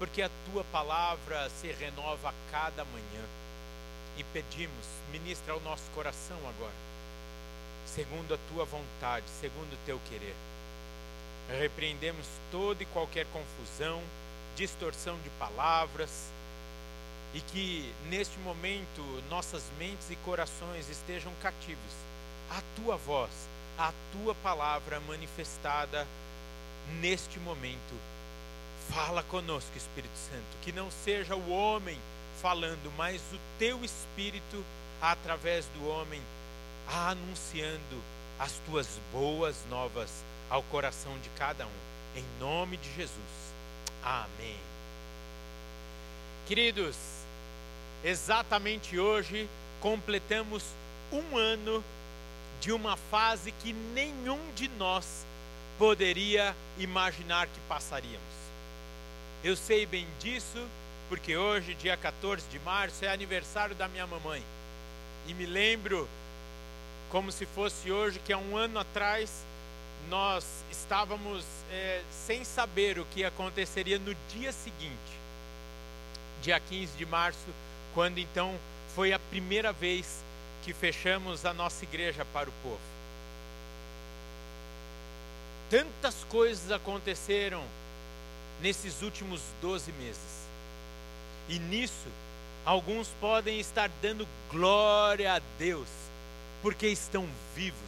[0.00, 3.22] porque a tua palavra se renova a cada manhã.
[4.16, 6.72] E pedimos, ministra ao nosso coração agora,
[7.84, 10.34] segundo a tua vontade, segundo o teu querer.
[11.50, 14.02] Repreendemos toda e qualquer confusão,
[14.56, 16.30] distorção de palavras,
[17.34, 21.92] e que neste momento nossas mentes e corações estejam cativos
[22.50, 23.30] à tua voz,
[23.78, 26.06] à tua palavra manifestada
[27.00, 28.19] neste momento.
[28.92, 31.96] Fala conosco, Espírito Santo, que não seja o homem
[32.42, 34.64] falando, mas o teu Espírito
[35.00, 36.20] através do homem
[36.88, 38.02] anunciando
[38.38, 40.10] as tuas boas novas
[40.48, 42.16] ao coração de cada um.
[42.16, 43.54] Em nome de Jesus.
[44.02, 44.56] Amém.
[46.48, 46.96] Queridos,
[48.02, 49.48] exatamente hoje,
[49.80, 50.64] completamos
[51.12, 51.84] um ano
[52.60, 55.24] de uma fase que nenhum de nós
[55.78, 58.20] poderia imaginar que passaríamos.
[59.42, 60.68] Eu sei bem disso,
[61.08, 64.42] porque hoje, dia 14 de março, é aniversário da minha mamãe.
[65.26, 66.06] E me lembro,
[67.08, 69.30] como se fosse hoje, que há um ano atrás
[70.10, 75.18] nós estávamos é, sem saber o que aconteceria no dia seguinte,
[76.42, 77.38] dia 15 de março,
[77.94, 78.54] quando então
[78.94, 80.22] foi a primeira vez
[80.62, 82.80] que fechamos a nossa igreja para o povo.
[85.70, 87.64] Tantas coisas aconteceram
[88.62, 90.40] nesses últimos 12 meses.
[91.48, 92.08] E nisso,
[92.64, 95.88] alguns podem estar dando glória a Deus,
[96.62, 97.78] porque estão vivos,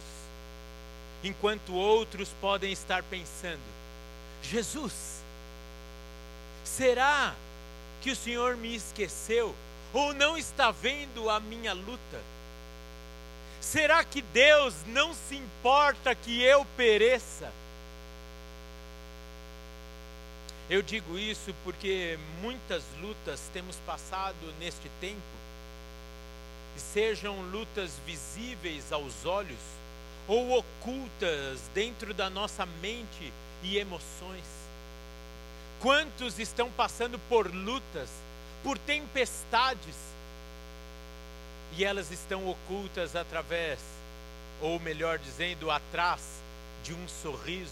[1.23, 3.61] enquanto outros podem estar pensando:
[4.41, 5.21] Jesus,
[6.63, 7.33] será
[8.01, 9.55] que o Senhor me esqueceu
[9.93, 12.21] ou não está vendo a minha luta?
[13.61, 17.49] Será que Deus não se importa que eu pereça?
[20.69, 25.21] Eu digo isso porque muitas lutas temos passado neste tempo,
[26.75, 29.59] e sejam lutas visíveis aos olhos
[30.27, 34.45] ou ocultas dentro da nossa mente e emoções.
[35.81, 38.09] Quantos estão passando por lutas,
[38.63, 39.95] por tempestades,
[41.77, 43.79] e elas estão ocultas através,
[44.61, 46.21] ou melhor dizendo, atrás
[46.83, 47.71] de um sorriso,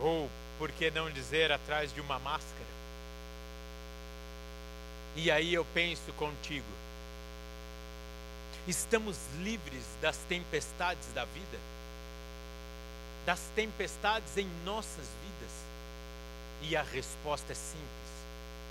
[0.00, 2.70] ou por que não dizer atrás de uma máscara?
[5.16, 6.66] E aí eu penso contigo,
[8.66, 11.58] estamos livres das tempestades da vida?
[13.26, 15.52] Das tempestades em nossas vidas?
[16.62, 18.10] E a resposta é simples: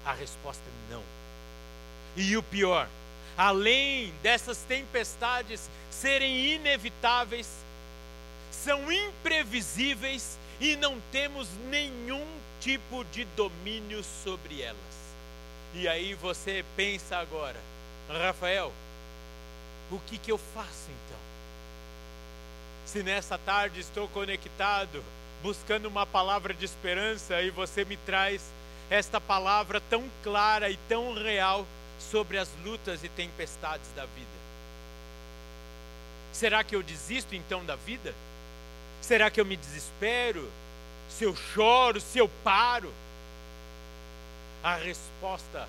[0.05, 1.03] a resposta é não.
[2.15, 2.87] E o pior,
[3.37, 7.47] além dessas tempestades serem inevitáveis,
[8.51, 12.25] são imprevisíveis e não temos nenhum
[12.59, 14.77] tipo de domínio sobre elas.
[15.73, 17.57] E aí você pensa agora,
[18.09, 18.71] Rafael,
[19.91, 21.19] o que, que eu faço então?
[22.85, 25.03] Se nessa tarde estou conectado,
[25.41, 28.41] buscando uma palavra de esperança e você me traz
[28.89, 31.65] esta palavra tão clara e tão real
[31.99, 34.27] sobre as lutas e tempestades da vida.
[36.33, 38.13] Será que eu desisto então da vida?
[39.01, 40.49] Será que eu me desespero?
[41.09, 42.93] Se eu choro, se eu paro?
[44.63, 45.67] A resposta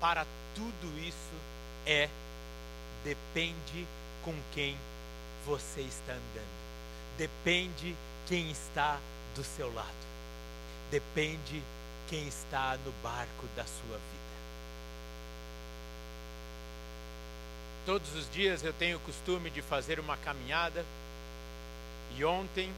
[0.00, 1.34] para tudo isso
[1.86, 2.08] é:
[3.04, 3.86] depende
[4.24, 4.76] com quem
[5.44, 7.94] você está andando, depende
[8.26, 8.98] quem está
[9.34, 9.88] do seu lado,
[10.90, 11.62] depende
[12.08, 14.26] quem está no barco da sua vida.
[17.84, 20.84] Todos os dias eu tenho o costume de fazer uma caminhada.
[22.16, 22.72] E ontem,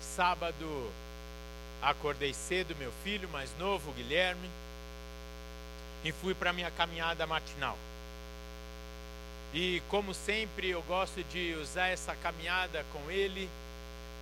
[0.00, 0.90] sábado,
[1.80, 4.50] acordei cedo, meu filho mais novo, Guilherme,
[6.04, 7.78] e fui para minha caminhada matinal.
[9.54, 13.48] E como sempre, eu gosto de usar essa caminhada com ele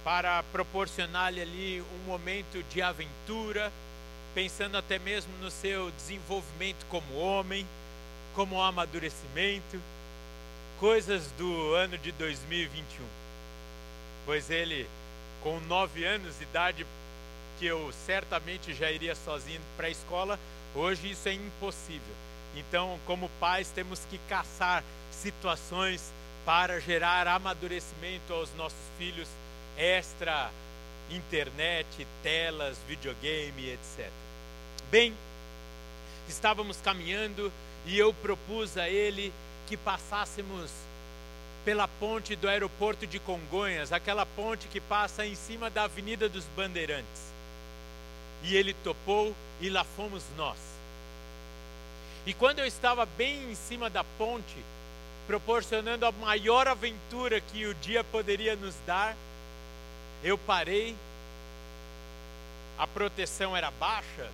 [0.05, 3.73] para proporcionar-lhe ali um momento de aventura,
[4.35, 7.67] pensando até mesmo no seu desenvolvimento como homem
[8.35, 9.81] como amadurecimento,
[10.79, 13.24] coisas do ano de 2021.
[14.25, 14.89] Pois ele,
[15.43, 16.87] com nove anos de idade,
[17.59, 20.39] que eu certamente já iria sozinho para a escola,
[20.75, 22.14] hoje isso é impossível.
[22.57, 26.12] Então, como pais, temos que caçar situações
[26.45, 29.29] para gerar amadurecimento aos nossos filhos,
[29.77, 30.51] extra
[31.11, 34.11] internet, telas, videogame, etc.
[34.91, 35.14] Bem,
[36.29, 37.53] estávamos caminhando
[37.87, 39.33] e eu propus a ele
[39.66, 40.70] que passássemos
[41.65, 46.45] pela ponte do aeroporto de Congonhas, aquela ponte que passa em cima da Avenida dos
[46.57, 47.33] Bandeirantes.
[48.43, 50.59] E ele topou e lá fomos nós.
[52.27, 54.57] E quando eu estava bem em cima da ponte,
[55.27, 59.17] proporcionando a maior aventura que o dia poderia nos dar,
[60.23, 60.95] eu parei,
[62.79, 64.31] a proteção era baixa,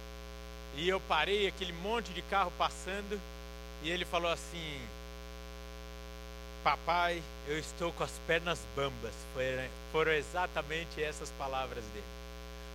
[0.77, 3.21] e eu parei, aquele monte de carro passando,
[3.83, 4.81] e ele falou assim:
[6.63, 9.15] Papai, eu estou com as pernas bambas.
[9.91, 12.05] foram exatamente essas palavras dele.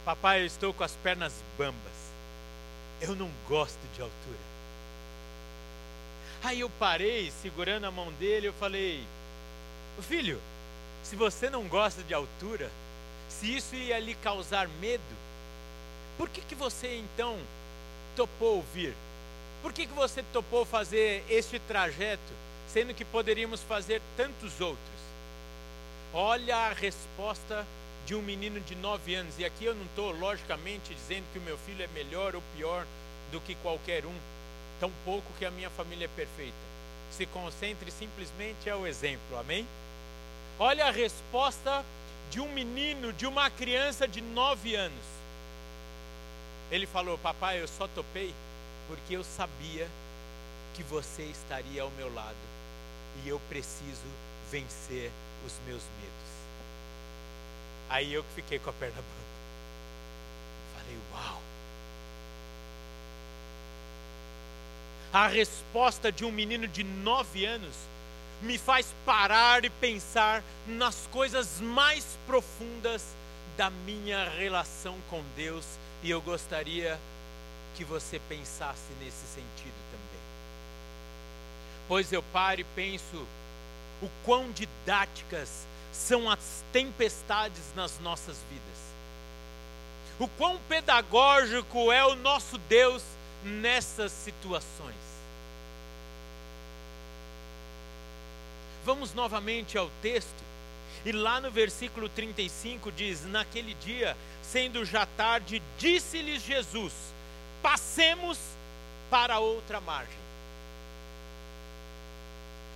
[0.04, 1.94] Papai, eu estou com as pernas bambas.
[3.00, 4.56] Eu não gosto de altura.
[6.44, 9.04] Aí eu parei, segurando a mão dele, eu falei:
[10.02, 10.42] Filho,
[11.04, 12.72] se você não gosta de altura,
[13.30, 15.04] se isso ia lhe causar medo,
[16.18, 17.38] por que, que você então
[18.16, 18.96] topou vir?
[19.62, 22.34] Por que, que você topou fazer este trajeto,
[22.76, 25.00] sendo que poderíamos fazer tantos outros?
[26.14, 27.66] Olha a resposta
[28.06, 29.40] de um menino de 9 anos.
[29.40, 32.86] E aqui eu não estou, logicamente, dizendo que o meu filho é melhor ou pior
[33.32, 34.14] do que qualquer um,
[34.78, 36.54] tão pouco que a minha família é perfeita.
[37.12, 39.66] Se concentre simplesmente ao exemplo, amém?
[40.60, 41.82] Olha a resposta
[42.30, 45.06] de um menino, de uma criança de 9 anos.
[46.70, 48.34] Ele falou: Papai, eu só topei
[48.90, 49.88] porque eu sabia
[50.74, 52.55] que você estaria ao meu lado
[53.24, 54.08] e eu preciso
[54.52, 55.12] vencer
[55.46, 56.26] os meus medos.
[57.90, 59.26] Aí eu que fiquei com a perna bamba.
[60.76, 61.42] Falei, uau.
[65.14, 67.76] A resposta de um menino de nove anos
[68.42, 73.04] me faz parar e pensar nas coisas mais profundas
[73.56, 75.66] da minha relação com Deus
[76.04, 77.00] e eu gostaria
[77.76, 79.85] que você pensasse nesse sentido.
[81.88, 83.28] Pois eu paro e penso
[84.02, 88.66] o quão didáticas são as tempestades nas nossas vidas.
[90.20, 93.04] O quão pedagógico é o nosso Deus
[93.44, 94.96] nessas situações.
[98.86, 100.46] Vamos novamente ao texto.
[101.06, 106.94] E lá no versículo 35 diz: Naquele dia, sendo já tarde, disse-lhes Jesus:
[107.62, 108.38] Passemos
[109.10, 110.25] para outra margem.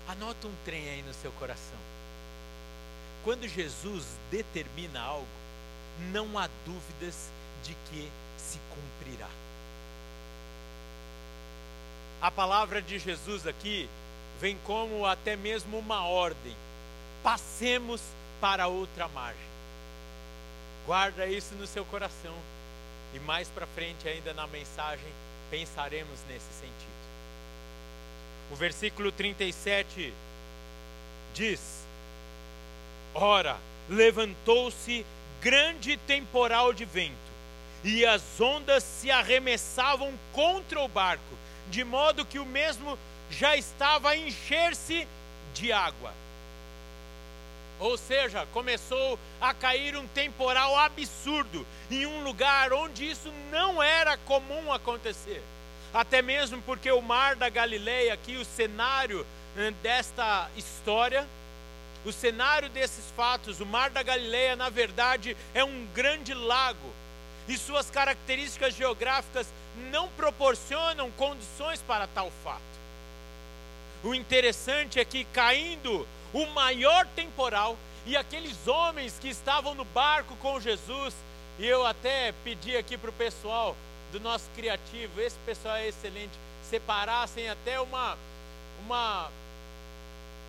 [0.10, 1.78] Anota um trem aí no seu coração.
[3.24, 5.28] Quando Jesus determina algo,
[6.12, 7.30] não há dúvidas
[7.64, 9.30] de que se cumprirá.
[12.20, 13.88] A palavra de Jesus aqui
[14.42, 16.56] vem como até mesmo uma ordem.
[17.22, 18.02] Passemos
[18.42, 19.50] para outra margem.
[20.88, 22.36] Guarda isso no seu coração.
[23.14, 25.14] E mais para frente, ainda na mensagem,
[25.52, 26.89] pensaremos nesse sentido.
[28.52, 30.14] O versículo 37
[31.34, 31.86] diz:
[33.14, 35.06] Ora, levantou-se
[35.42, 37.16] grande temporal de vento,
[37.84, 41.38] e as ondas se arremessavam contra o barco,
[41.70, 42.98] de modo que o mesmo
[43.30, 45.08] já estava a encher-se
[45.54, 46.14] de água.
[47.80, 54.18] Ou seja, começou a cair um temporal absurdo em um lugar onde isso não era
[54.18, 55.42] comum acontecer.
[55.94, 59.26] Até mesmo porque o mar da Galileia, aqui o cenário
[59.58, 61.28] eh, desta história,
[62.06, 66.94] o cenário desses fatos, o Mar da Galileia, na verdade, é um grande lago.
[67.48, 69.48] E suas características geográficas
[69.92, 72.62] não proporcionam condições para tal fato.
[74.04, 80.36] O interessante é que, caindo o maior temporal, e aqueles homens que estavam no barco
[80.38, 81.14] com Jesus,
[81.58, 83.76] e eu até pedi aqui para o pessoal
[84.12, 86.34] do nosso criativo, esse pessoal é excelente,
[86.64, 88.18] separassem até uma,
[88.86, 89.30] uma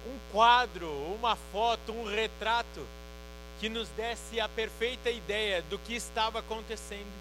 [0.06, 2.86] um quadro, uma foto, um retrato
[3.58, 7.12] que nos desse a perfeita ideia do que estava acontecendo.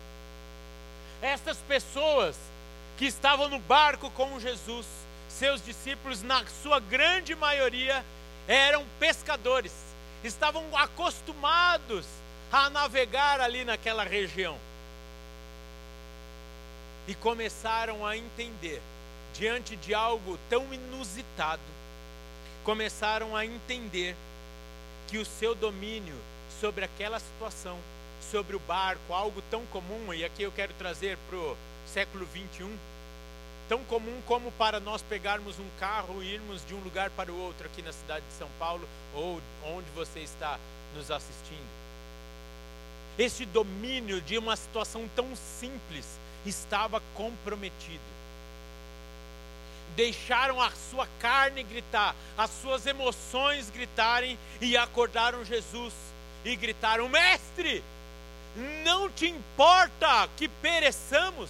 [1.22, 2.38] Estas pessoas
[2.98, 4.86] que estavam no barco com Jesus,
[5.28, 8.04] seus discípulos, na sua grande maioria,
[8.48, 9.74] eram pescadores,
[10.24, 12.06] estavam acostumados
[12.52, 14.58] a navegar ali naquela região.
[17.10, 18.80] E começaram a entender,
[19.34, 21.60] diante de algo tão inusitado,
[22.64, 24.16] começaram a entender
[25.08, 26.16] que o seu domínio
[26.62, 27.80] sobre aquela situação,
[28.32, 31.58] sobre o barco, algo tão comum, e aqui eu quero trazer para o
[31.88, 32.78] século 21,
[33.68, 37.42] tão comum como para nós pegarmos um carro e irmos de um lugar para o
[37.42, 40.60] outro aqui na cidade de São Paulo ou onde você está
[40.96, 41.80] nos assistindo.
[43.18, 46.06] Esse domínio de uma situação tão simples
[46.46, 48.20] estava comprometido
[50.00, 55.94] deixaram a sua carne gritar, as suas emoções gritarem e acordaram Jesus
[56.46, 57.84] e gritaram: Mestre,
[58.86, 61.50] não te importa que pereçamos?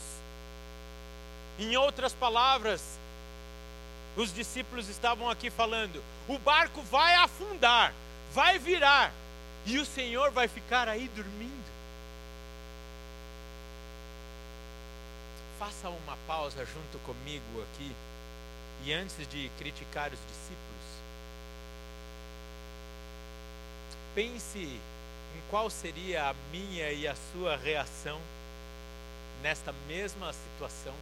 [1.59, 2.97] Em outras palavras,
[4.15, 7.93] os discípulos estavam aqui falando: o barco vai afundar,
[8.33, 9.11] vai virar,
[9.65, 11.58] e o Senhor vai ficar aí dormindo.
[15.59, 17.95] Faça uma pausa junto comigo aqui.
[18.85, 20.85] E antes de criticar os discípulos,
[24.15, 28.19] pense em qual seria a minha e a sua reação
[29.43, 30.95] nesta mesma situação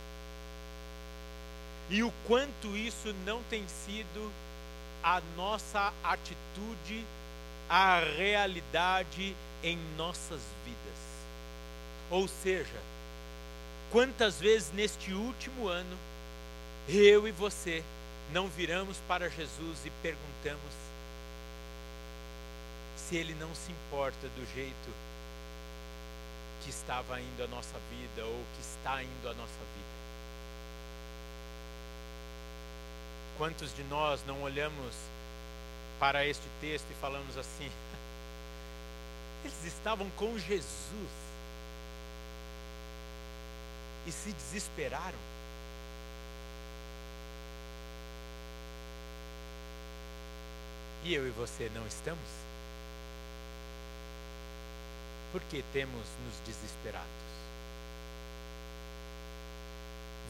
[1.89, 4.32] e o quanto isso não tem sido
[5.01, 7.05] a nossa atitude,
[7.70, 10.99] a realidade em nossas vidas.
[12.12, 12.82] Ou seja,
[13.91, 15.97] Quantas vezes neste último ano,
[16.89, 17.81] eu e você
[18.33, 20.73] não viramos para Jesus e perguntamos
[22.97, 24.89] se Ele não se importa do jeito
[26.61, 29.97] que estava indo a nossa vida ou que está indo a nossa vida?
[33.38, 34.95] Quantos de nós não olhamos
[35.97, 37.71] para este texto e falamos assim:
[39.45, 41.26] eles estavam com Jesus
[44.08, 45.20] e se desesperaram?
[51.03, 52.20] E eu e você não estamos?
[55.32, 57.08] Por que temos nos desesperados?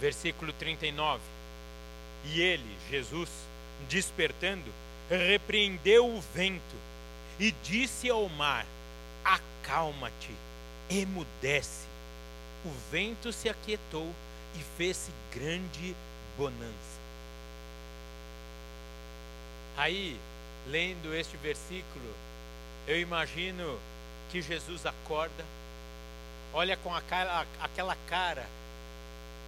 [0.02, 1.22] Versículo 39.
[2.26, 3.30] E ele, Jesus,
[3.88, 4.72] despertando,
[5.10, 6.76] repreendeu o vento
[7.40, 8.66] e disse ao mar:
[9.24, 10.32] Acalma-te,
[10.90, 11.87] emudece.
[12.66, 14.14] O vento se aquietou
[14.56, 15.96] e fez-se grande
[16.38, 16.98] bonança.
[19.78, 20.20] Aí,
[20.68, 22.14] lendo este versículo,
[22.88, 23.80] eu imagino
[24.32, 25.46] que Jesus acorda,
[26.54, 28.48] olha com aquela, aquela cara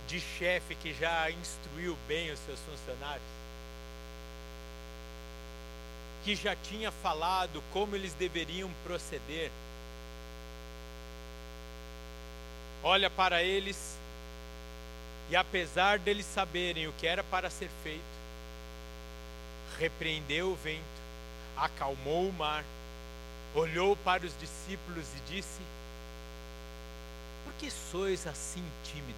[0.07, 3.27] de chefe que já instruiu bem os seus funcionários,
[6.23, 9.51] que já tinha falado como eles deveriam proceder.
[12.83, 13.97] Olha para eles
[15.29, 18.01] e, apesar deles saberem o que era para ser feito,
[19.77, 20.83] repreendeu o vento,
[21.57, 22.63] acalmou o mar,
[23.53, 25.61] olhou para os discípulos e disse:
[27.43, 29.15] Por que sois assim tímidos?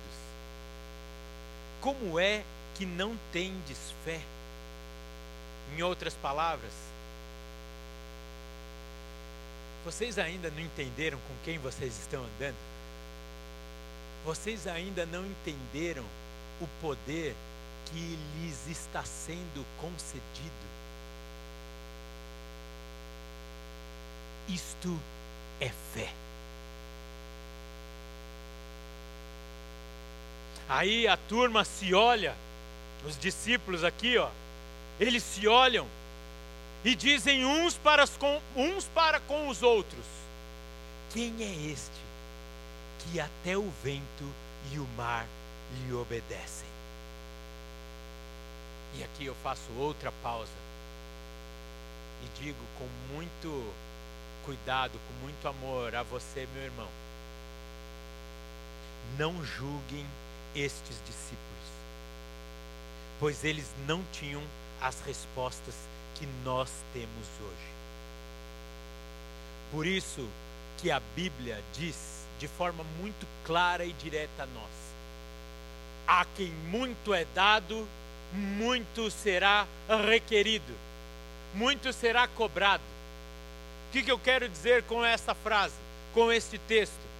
[1.80, 2.44] Como é
[2.76, 4.20] que não tendes fé?
[5.76, 6.74] Em outras palavras,
[9.86, 12.58] vocês ainda não entenderam com quem vocês estão andando?
[14.24, 16.06] Vocês ainda não entenderam
[16.62, 17.36] o poder
[17.88, 20.72] que lhes está sendo concedido?
[24.48, 25.00] Isto
[25.60, 26.14] é fé.
[30.70, 32.36] Aí a turma se olha,
[33.04, 34.30] os discípulos aqui, ó,
[35.00, 35.88] eles se olham
[36.86, 40.06] e dizem uns para, com, uns para com os outros:
[41.12, 42.01] Quem é este
[43.04, 44.34] que até o vento
[44.72, 45.28] e o mar
[45.74, 46.68] lhe obedecem?
[48.96, 50.52] E aqui eu faço outra pausa
[52.24, 53.74] e digo com muito
[54.46, 56.90] cuidado, com muito amor a você, meu irmão.
[59.18, 60.06] Não julguem
[60.56, 61.70] estes discípulos,
[63.20, 64.44] pois eles não tinham
[64.82, 65.76] as respostas
[66.16, 67.72] que nós temos hoje.
[69.72, 70.28] Por isso
[70.78, 74.72] que a Bíblia diz de forma muito clara e direta a nós:
[76.08, 77.88] a quem muito é dado,
[78.34, 79.68] muito será
[80.10, 80.74] requerido,
[81.54, 82.82] muito será cobrado.
[83.88, 85.76] O que, que eu quero dizer com essa frase,
[86.16, 87.12] com este texto?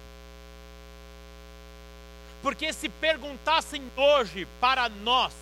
[2.42, 5.32] Porque se perguntassem hoje para nós,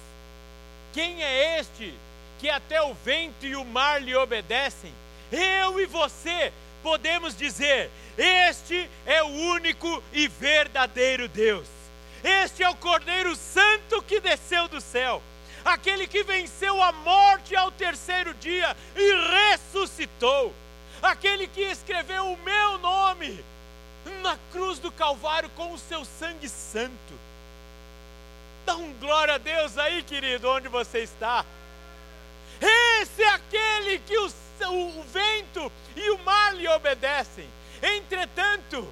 [0.92, 1.94] quem é este
[2.38, 4.92] que até o vento e o mar lhe obedecem,
[5.32, 6.52] eu e você
[6.82, 7.90] podemos dizer:
[8.20, 11.66] Este é o único e verdadeiro Deus.
[12.22, 15.22] Este é o Cordeiro Santo que desceu do céu,
[15.64, 20.52] aquele que venceu a morte ao terceiro dia e ressuscitou,
[21.00, 23.42] aquele que escreveu o meu nome
[24.20, 27.14] na cruz do Calvário com o seu sangue santo.
[28.66, 31.42] Dá um glória a Deus aí, querido, onde você está.
[33.00, 37.48] Esse é aquele que o, o, o vento e o mar lhe obedecem.
[37.82, 38.86] Entretanto,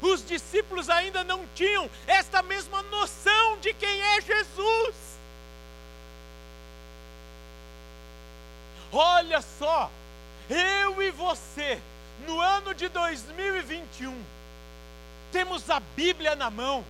[0.00, 4.94] os discípulos ainda não tinham esta mesma noção de quem é Jesus.
[8.92, 9.90] Olha só,
[10.48, 11.80] eu e você,
[12.26, 14.24] no ano de 2021,
[15.32, 16.84] temos a Bíblia na mão,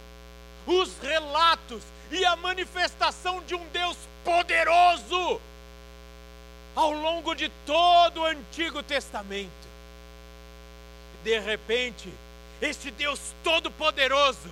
[0.66, 5.40] os relatos e a manifestação de um Deus poderoso
[6.74, 9.65] ao longo de todo o Antigo Testamento.
[11.26, 12.08] De repente,
[12.62, 14.48] este Deus Todo-Poderoso,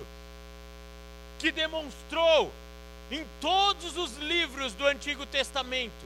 [1.39, 2.51] que demonstrou
[3.09, 6.05] em todos os livros do Antigo Testamento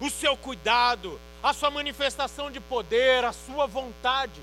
[0.00, 4.40] o seu cuidado, a sua manifestação de poder, a sua vontade,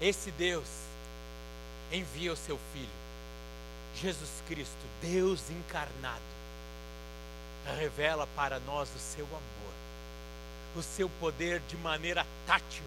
[0.00, 0.66] esse Deus
[1.92, 2.88] envia o seu Filho,
[4.02, 6.20] Jesus Cristo, Deus encarnado,
[7.78, 9.70] revela para nós o seu amor
[10.76, 12.84] o seu poder de maneira tátil.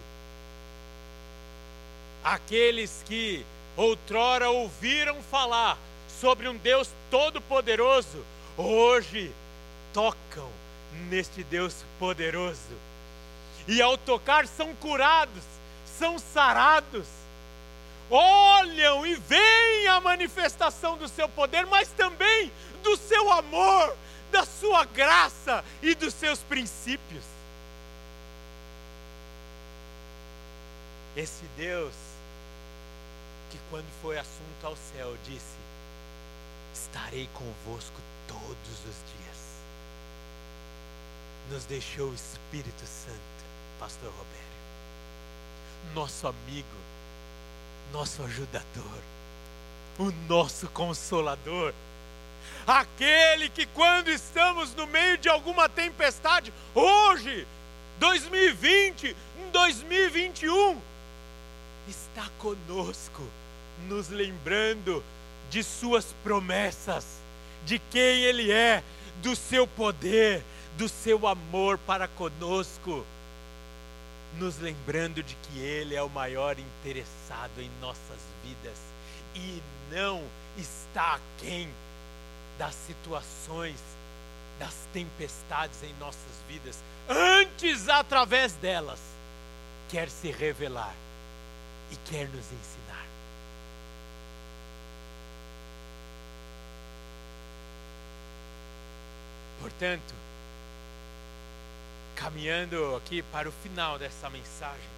[2.24, 3.44] Aqueles que
[3.76, 5.76] outrora ouviram falar
[6.20, 8.24] sobre um Deus todo-poderoso,
[8.56, 9.30] hoje
[9.92, 10.48] tocam
[11.10, 12.58] neste Deus poderoso.
[13.68, 15.44] E ao tocar, são curados,
[15.98, 17.06] são sarados.
[18.10, 22.50] Olham e veem a manifestação do seu poder, mas também
[22.82, 23.94] do seu amor,
[24.30, 27.24] da sua graça e dos seus princípios.
[31.16, 31.94] Esse Deus,
[33.74, 35.58] quando foi assunto ao céu, disse:
[36.72, 39.36] Estarei convosco todos os dias.
[41.50, 43.44] Nos deixou o Espírito Santo,
[43.80, 46.76] Pastor Robério, nosso amigo,
[47.92, 49.00] nosso ajudador,
[49.98, 51.74] o nosso consolador
[52.66, 57.44] aquele que quando estamos no meio de alguma tempestade, hoje,
[57.98, 59.16] 2020,
[59.52, 60.80] 2021,
[61.88, 63.22] está conosco,
[63.88, 65.02] nos lembrando
[65.50, 67.04] de Suas promessas,
[67.64, 68.82] de quem Ele é,
[69.22, 70.42] do seu poder,
[70.76, 73.04] do seu amor para conosco,
[74.38, 78.78] nos lembrando de que Ele é o maior interessado em nossas vidas
[79.34, 80.22] e não
[80.56, 81.68] está aquém
[82.58, 83.80] das situações,
[84.58, 89.00] das tempestades em nossas vidas, antes, através delas,
[89.88, 90.94] quer se revelar
[91.90, 92.83] e quer nos ensinar.
[99.64, 100.14] Portanto,
[102.14, 104.90] caminhando aqui para o final dessa mensagem,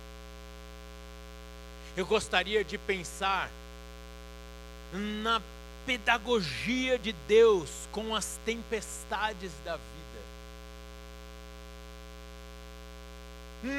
[1.96, 3.48] eu gostaria de pensar
[4.92, 5.40] na
[5.86, 10.22] pedagogia de Deus com as tempestades da vida.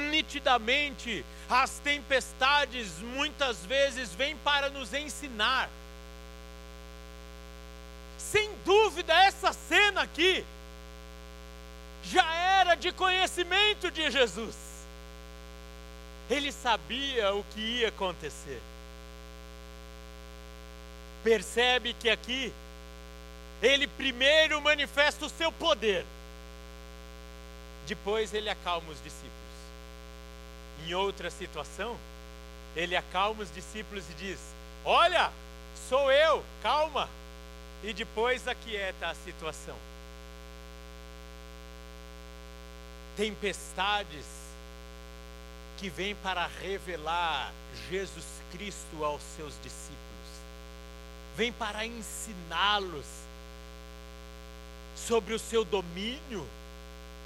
[0.09, 5.69] Nitidamente, as tempestades muitas vezes vêm para nos ensinar.
[8.17, 10.45] Sem dúvida, essa cena aqui
[12.79, 14.55] de conhecimento de Jesus.
[16.29, 18.61] Ele sabia o que ia acontecer.
[21.23, 22.53] Percebe que aqui
[23.61, 26.05] ele primeiro manifesta o seu poder,
[27.87, 29.31] depois ele acalma os discípulos.
[30.85, 31.97] Em outra situação,
[32.75, 34.39] ele acalma os discípulos e diz:
[34.85, 35.31] Olha,
[35.89, 37.09] sou eu, calma.
[37.83, 39.75] E depois aquieta a situação.
[43.17, 44.25] Tempestades
[45.77, 47.51] que vêm para revelar
[47.89, 49.97] Jesus Cristo aos seus discípulos.
[51.35, 53.05] Vem para ensiná-los
[54.95, 56.47] sobre o seu domínio,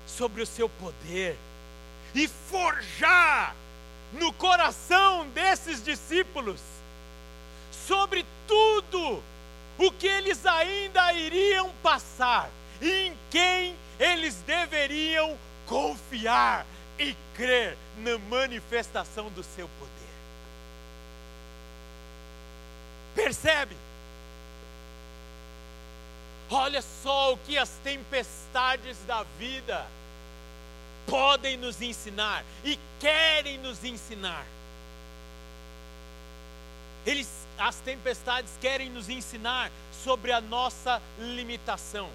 [0.08, 1.38] sobre o seu poder
[2.16, 3.56] e forjar
[4.14, 6.60] no coração desses discípulos
[7.88, 9.22] sobre tudo
[9.78, 12.50] o que eles ainda iriam passar
[12.82, 15.38] e em quem eles deveriam
[15.72, 16.66] confiar
[17.00, 19.92] e crer na manifestação do seu poder.
[23.16, 23.78] Percebe?
[26.50, 29.88] Olha só o que as tempestades da vida
[31.08, 34.46] podem nos ensinar e querem nos ensinar.
[37.06, 39.72] Eles, as tempestades querem nos ensinar
[40.04, 42.10] sobre a nossa limitação.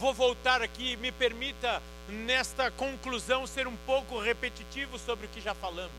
[0.00, 5.52] Vou voltar aqui, me permita nesta conclusão ser um pouco repetitivo sobre o que já
[5.52, 5.92] falamos.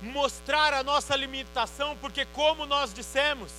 [0.00, 3.50] Mostrar a nossa limitação, porque como nós dissemos,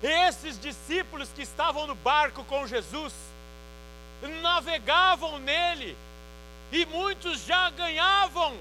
[0.00, 3.12] esses discípulos que estavam no barco com Jesus,
[4.40, 5.96] navegavam nele,
[6.70, 8.56] e muitos já ganhavam,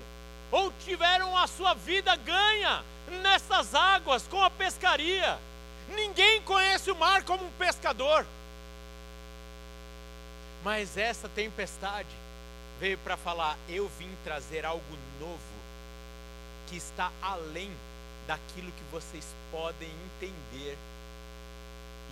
[0.52, 2.84] ou tiveram a sua vida ganha
[3.22, 5.38] nessas águas com a pescaria.
[5.96, 8.26] Ninguém conhece o mar como um pescador.
[10.64, 12.10] Mas essa tempestade
[12.80, 15.40] veio para falar: eu vim trazer algo novo,
[16.68, 17.72] que está além
[18.28, 20.78] daquilo que vocês podem entender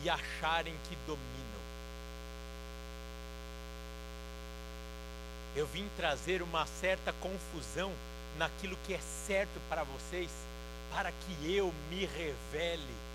[0.04, 1.60] e acharem que dominam.
[5.56, 7.92] Eu vim trazer uma certa confusão
[8.38, 10.30] naquilo que é certo para vocês,
[10.92, 13.09] para que eu me revele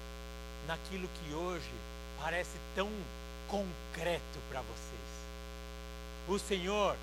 [0.66, 1.70] naquilo que hoje
[2.20, 2.90] parece tão
[3.48, 4.94] concreto para vocês.
[6.28, 6.96] O Senhor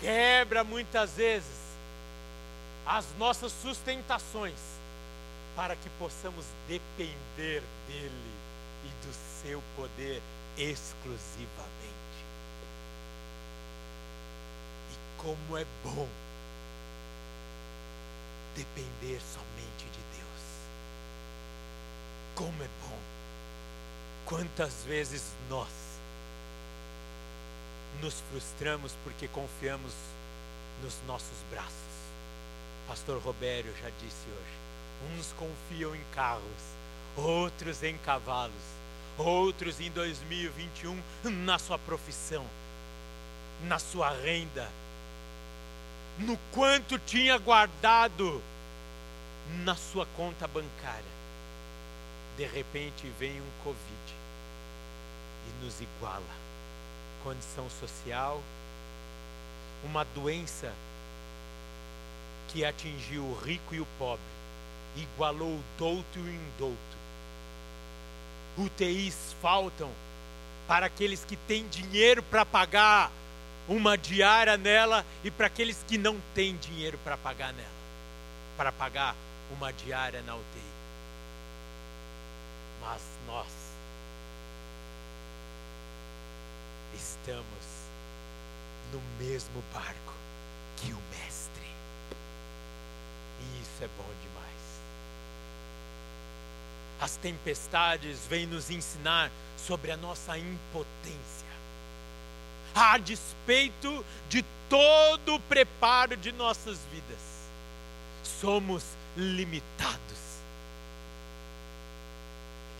[0.00, 1.62] quebra muitas vezes
[2.86, 4.58] as nossas sustentações
[5.54, 8.32] para que possamos depender dEle
[8.84, 9.12] e do
[9.42, 10.22] seu poder
[10.56, 11.62] exclusivamente.
[14.90, 16.08] E como é bom
[18.56, 19.71] depender somente.
[22.34, 22.98] Como é bom.
[24.24, 25.68] Quantas vezes nós
[28.00, 29.92] nos frustramos porque confiamos
[30.82, 31.72] nos nossos braços.
[32.88, 36.42] Pastor Robério já disse hoje: uns confiam em carros,
[37.16, 38.54] outros em cavalos,
[39.18, 42.44] outros em 2021 na sua profissão,
[43.64, 44.68] na sua renda,
[46.18, 48.42] no quanto tinha guardado
[49.64, 51.21] na sua conta bancária.
[52.36, 54.14] De repente vem um Covid
[55.48, 56.42] e nos iguala.
[57.22, 58.42] Condição social,
[59.84, 60.72] uma doença
[62.48, 64.22] que atingiu o rico e o pobre,
[64.96, 67.02] igualou o douto e o indouto.
[68.58, 69.90] UTIs faltam
[70.68, 73.10] para aqueles que têm dinheiro para pagar
[73.68, 77.68] uma diária nela e para aqueles que não têm dinheiro para pagar nela,
[78.56, 79.14] para pagar
[79.50, 80.71] uma diária na UTI.
[82.82, 83.46] Mas nós
[86.94, 87.82] estamos
[88.92, 90.14] no mesmo barco
[90.76, 91.66] que o Mestre.
[93.40, 94.42] E isso é bom demais.
[97.00, 101.52] As tempestades vêm nos ensinar sobre a nossa impotência.
[102.74, 107.20] A despeito de todo o preparo de nossas vidas,
[108.22, 108.84] somos
[109.16, 110.21] limitados.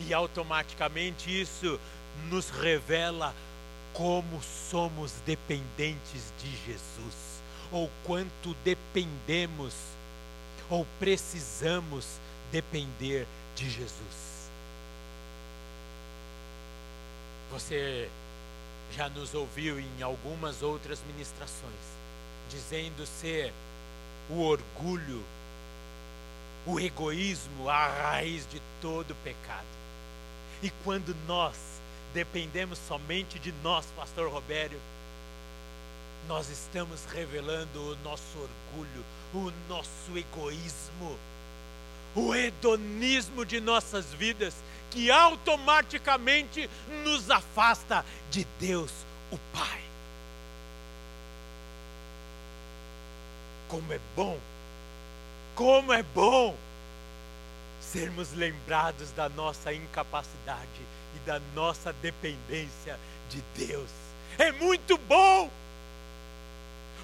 [0.00, 1.78] E automaticamente isso
[2.28, 3.34] nos revela
[3.92, 9.74] como somos dependentes de Jesus, ou quanto dependemos,
[10.70, 12.06] ou precisamos
[12.50, 14.50] depender de Jesus.
[17.50, 18.08] Você
[18.96, 21.72] já nos ouviu em algumas outras ministrações,
[22.48, 23.52] dizendo ser
[24.30, 25.22] o orgulho,
[26.66, 29.81] o egoísmo a raiz de todo pecado.
[30.62, 31.56] E quando nós
[32.14, 34.80] dependemos somente de nós, Pastor Robério,
[36.28, 41.18] nós estamos revelando o nosso orgulho, o nosso egoísmo,
[42.14, 44.54] o hedonismo de nossas vidas,
[44.90, 46.70] que automaticamente
[47.02, 48.92] nos afasta de Deus,
[49.32, 49.82] o Pai.
[53.68, 54.38] Como é bom,
[55.56, 56.54] como é bom
[57.92, 60.80] sermos lembrados da nossa incapacidade
[61.14, 62.98] e da nossa dependência
[63.28, 63.90] de Deus.
[64.38, 65.50] É muito bom,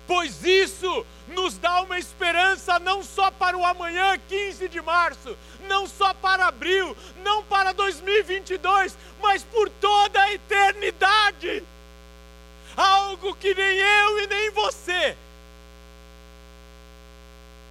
[0.06, 5.36] pois isso nos dá uma esperança não só para o amanhã, 15 de março,
[5.68, 11.62] não só para abril, não para 2022, mas por toda a eternidade.
[12.74, 15.16] Algo que nem eu e nem você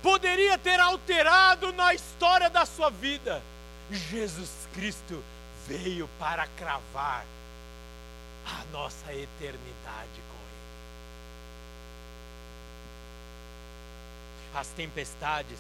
[0.01, 3.41] poderia ter alterado na história da sua vida.
[3.91, 5.23] Jesus Cristo
[5.67, 7.25] veio para cravar
[8.45, 10.57] a nossa eternidade com Ele.
[14.55, 15.59] As tempestades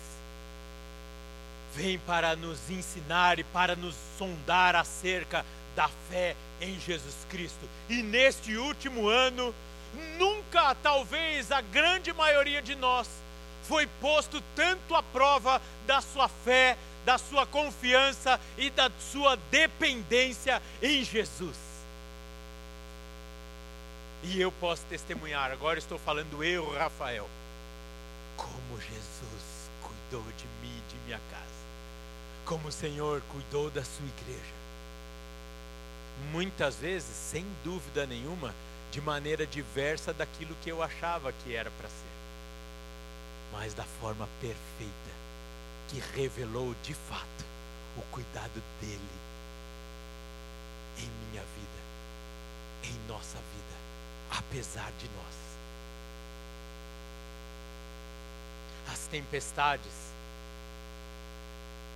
[1.73, 5.45] vêm para nos ensinar e para nos sondar acerca
[5.75, 7.69] da fé em Jesus Cristo.
[7.87, 9.53] E neste último ano,
[10.17, 13.07] nunca, talvez a grande maioria de nós,
[13.67, 20.61] foi posto tanto à prova da sua fé, da sua confiança e da sua dependência
[20.81, 21.57] em Jesus.
[24.23, 27.29] E eu posso testemunhar, agora estou falando eu, Rafael,
[28.35, 31.65] como Jesus cuidou de mim e de minha casa,
[32.45, 34.57] como o Senhor cuidou da sua igreja.
[36.31, 38.53] Muitas vezes, sem dúvida nenhuma,
[38.91, 42.16] de maneira diversa daquilo que eu achava que era para ser
[43.51, 45.11] mas da forma perfeita,
[45.87, 47.45] que revelou de fato
[47.97, 49.27] o cuidado dele
[50.97, 51.81] em minha vida,
[52.83, 55.47] em nossa vida, apesar de nós.
[58.91, 60.11] As tempestades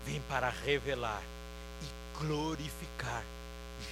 [0.05, 1.23] vêm para revelar
[1.81, 3.23] e glorificar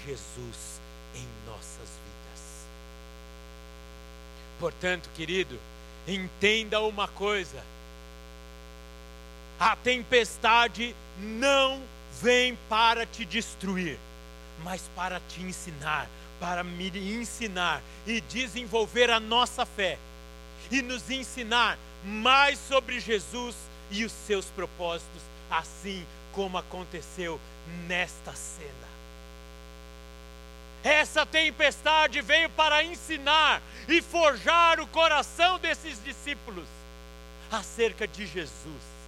[0.05, 0.79] Jesus
[1.15, 2.67] em nossas vidas.
[4.59, 5.59] Portanto, querido,
[6.09, 7.63] Entenda uma coisa:
[9.59, 11.81] a tempestade não
[12.19, 13.99] vem para te destruir,
[14.63, 16.09] mas para te ensinar,
[16.39, 19.99] para me ensinar e desenvolver a nossa fé
[20.71, 23.55] e nos ensinar mais sobre Jesus
[23.91, 27.39] e os seus propósitos, assim como aconteceu
[27.87, 28.88] nesta cena.
[30.83, 36.67] Essa tempestade veio para ensinar e forjar o coração desses discípulos
[37.51, 38.99] acerca de Jesus.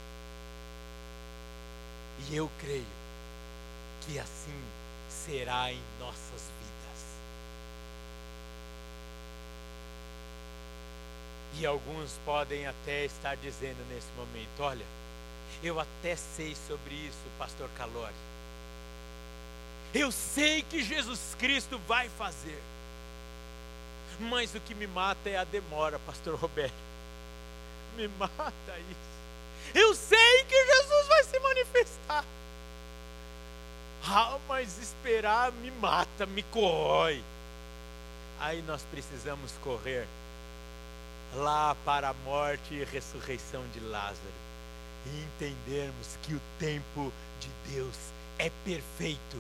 [2.30, 2.86] E eu creio
[4.02, 4.64] que assim
[5.10, 7.06] será em nossas vidas.
[11.60, 14.86] E alguns podem até estar dizendo nesse momento: olha,
[15.64, 18.31] eu até sei sobre isso, Pastor Calori.
[19.94, 22.62] Eu sei que Jesus Cristo vai fazer.
[24.20, 26.74] Mas o que me mata é a demora, Pastor Roberto.
[27.98, 29.12] Me mata isso.
[29.74, 32.26] Eu sei que Jesus vai se manifestar.
[34.04, 37.24] Ah, mas esperar me mata, me corrói.
[38.40, 40.08] Aí nós precisamos correr
[41.36, 44.42] lá para a morte e ressurreição de Lázaro
[45.06, 47.96] e entendermos que o tempo de Deus
[48.38, 49.38] é perfeito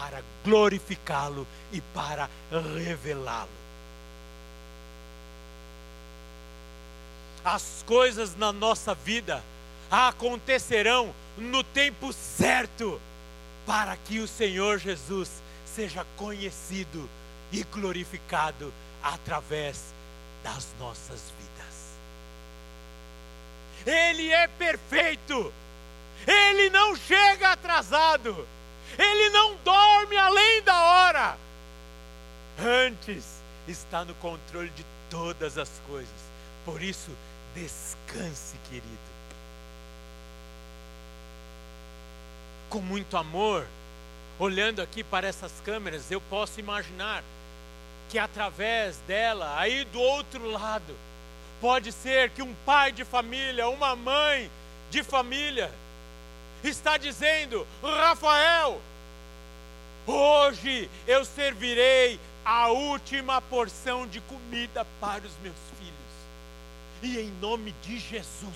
[0.00, 3.50] para glorificá-lo e para revelá-lo.
[7.44, 9.44] As coisas na nossa vida
[9.90, 12.98] acontecerão no tempo certo
[13.66, 15.30] para que o Senhor Jesus
[15.66, 17.08] seja conhecido
[17.52, 18.72] e glorificado
[19.02, 19.92] através
[20.42, 21.90] das nossas vidas.
[23.86, 25.52] Ele é perfeito,
[26.26, 28.46] ele não chega atrasado,
[28.98, 31.36] ele não dorme além da hora.
[32.58, 36.10] Antes está no controle de todas as coisas.
[36.64, 37.10] Por isso,
[37.54, 39.10] descanse, querido.
[42.68, 43.66] Com muito amor,
[44.38, 47.24] olhando aqui para essas câmeras, eu posso imaginar
[48.08, 50.96] que através dela, aí do outro lado,
[51.60, 54.50] pode ser que um pai de família, uma mãe
[54.90, 55.70] de família,
[56.68, 58.80] está dizendo: Rafael,
[60.06, 65.90] hoje eu servirei a última porção de comida para os meus filhos.
[67.02, 68.54] E em nome de Jesus,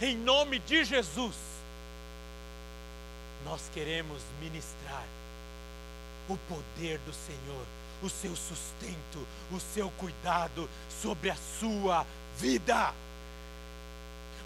[0.00, 1.34] em nome de Jesus,
[3.44, 5.04] nós queremos ministrar
[6.28, 7.66] o poder do Senhor,
[8.02, 10.68] o seu sustento, o seu cuidado
[11.02, 12.06] sobre a sua
[12.38, 12.92] vida.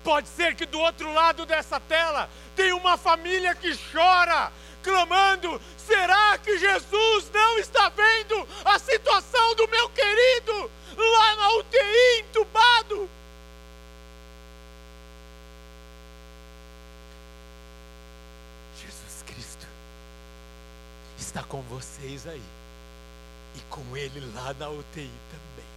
[0.06, 6.38] Pode ser que do outro lado dessa tela tem uma família que chora, clamando: será
[6.38, 13.10] que Jesus não está vendo a situação do meu querido lá na UTI entubado?
[18.80, 19.66] Jesus Cristo
[21.18, 22.42] está com vocês aí
[23.56, 25.76] e com ele lá na UTI também.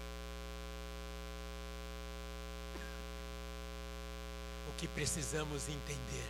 [4.69, 6.30] O que precisamos entender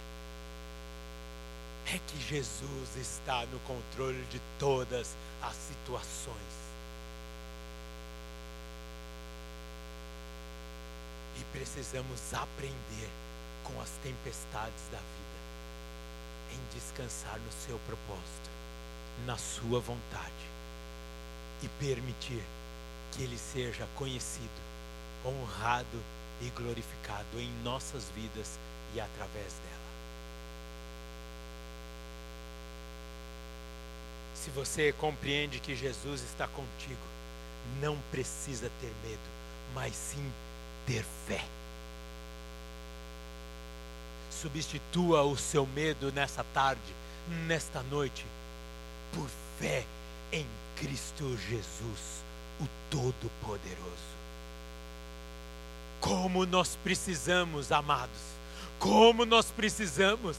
[1.86, 6.36] é que Jesus está no controle de todas as situações.
[11.40, 13.10] E precisamos aprender
[13.64, 15.40] com as tempestades da vida
[16.54, 18.50] em descansar no seu propósito,
[19.28, 20.50] na sua vontade
[21.62, 22.44] e permitir
[23.12, 24.50] que ele seja conhecido,
[25.24, 26.02] honrado
[26.42, 28.60] e glorificado em nossas vidas
[28.94, 29.90] e através dela.
[34.34, 37.08] Se você compreende que Jesus está contigo,
[37.82, 39.20] não precisa ter medo,
[39.74, 40.32] mas sim
[40.86, 41.44] ter fé.
[44.32, 46.96] Substitua o seu medo nessa tarde,
[47.46, 48.26] nesta noite,
[49.14, 49.30] por
[49.60, 49.86] fé
[50.32, 50.48] em
[50.78, 52.24] Cristo Jesus,
[52.62, 54.09] o Todo-Poderoso.
[56.00, 58.20] Como nós precisamos, amados,
[58.80, 60.38] como nós precisamos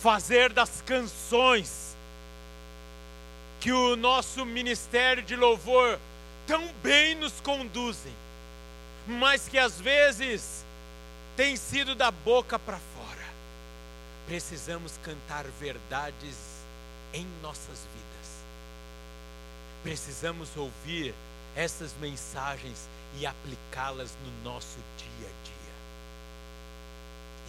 [0.00, 1.96] fazer das canções
[3.60, 5.98] que o nosso ministério de louvor
[6.46, 8.12] tão bem nos conduzem,
[9.06, 10.64] mas que às vezes
[11.36, 13.26] tem sido da boca para fora.
[14.26, 16.36] Precisamos cantar verdades
[17.12, 18.28] em nossas vidas.
[19.82, 21.14] Precisamos ouvir
[21.56, 25.68] essas mensagens e aplicá-las no nosso dia a dia.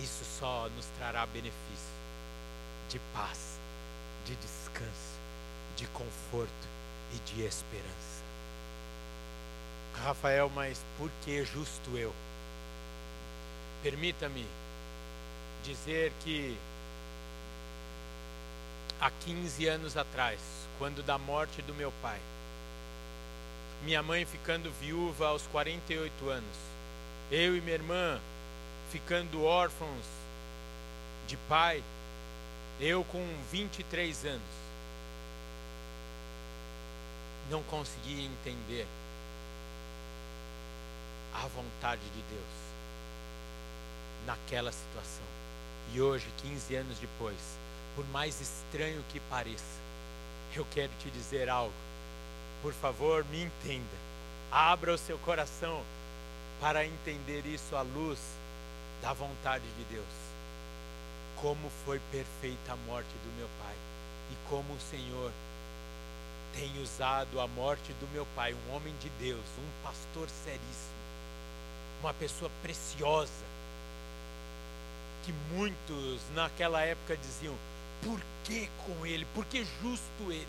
[0.04, 2.00] Isso só nos trará benefício
[2.90, 3.60] de paz,
[4.26, 5.20] de descanso,
[5.76, 6.68] de conforto
[7.14, 8.24] e de esperança.
[10.04, 12.14] Rafael, mas por que justo eu?
[13.84, 14.46] Permita-me
[15.64, 16.58] dizer que
[19.00, 20.40] há 15 anos atrás,
[20.78, 22.20] quando da morte do meu pai,
[23.84, 26.58] minha mãe ficando viúva aos 48 anos,
[27.32, 28.20] eu e minha irmã
[28.92, 30.06] ficando órfãos
[31.28, 31.84] de pai,
[32.80, 34.42] eu com 23 anos,
[37.50, 38.86] não conseguia entender
[41.34, 42.70] a vontade de Deus
[44.26, 45.24] naquela situação.
[45.94, 47.38] E hoje, 15 anos depois,
[47.96, 49.80] por mais estranho que pareça,
[50.56, 51.74] eu quero te dizer algo.
[52.62, 53.98] Por favor, me entenda.
[54.52, 55.84] Abra o seu coração
[56.60, 58.20] para entender isso à luz
[59.02, 60.06] da vontade de Deus.
[61.42, 63.76] Como foi perfeita a morte do meu pai
[64.32, 65.32] e como o Senhor
[66.54, 71.00] tem usado a morte do meu pai, um homem de Deus, um pastor seríssimo,
[72.02, 73.46] uma pessoa preciosa,
[75.24, 77.56] que muitos naquela época diziam:
[78.04, 79.26] por que com ele?
[79.34, 80.48] Por que justo ele?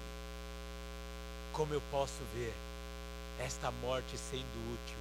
[1.52, 2.54] Como eu posso ver
[3.38, 4.96] esta morte sendo útil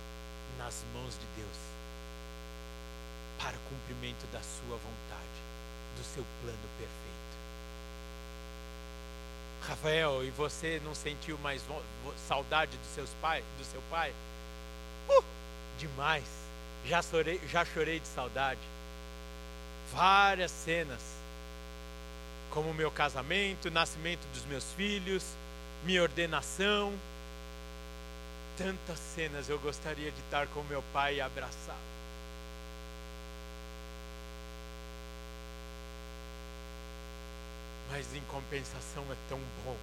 [0.57, 1.57] nas mãos de Deus
[3.37, 5.39] para o cumprimento da sua vontade,
[5.97, 7.19] do seu plano perfeito.
[9.61, 11.61] Rafael, e você não sentiu mais
[12.27, 14.13] saudade dos seus pai, do seu pai?
[15.09, 15.23] Uh,
[15.77, 16.25] demais.
[16.85, 18.59] Já chorei, já chorei de saudade.
[19.93, 21.01] Várias cenas,
[22.51, 25.23] como o meu casamento, o nascimento dos meus filhos,
[25.83, 26.93] minha ordenação.
[28.57, 31.75] Tantas cenas eu gostaria de estar com meu pai e.
[37.89, 39.77] Mas em compensação é tão bom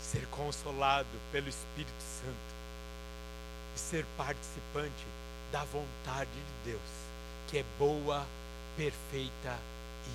[0.00, 2.54] ser consolado pelo Espírito Santo
[3.76, 5.06] e ser participante
[5.52, 6.90] da vontade de Deus,
[7.48, 8.26] que é boa,
[8.76, 9.58] perfeita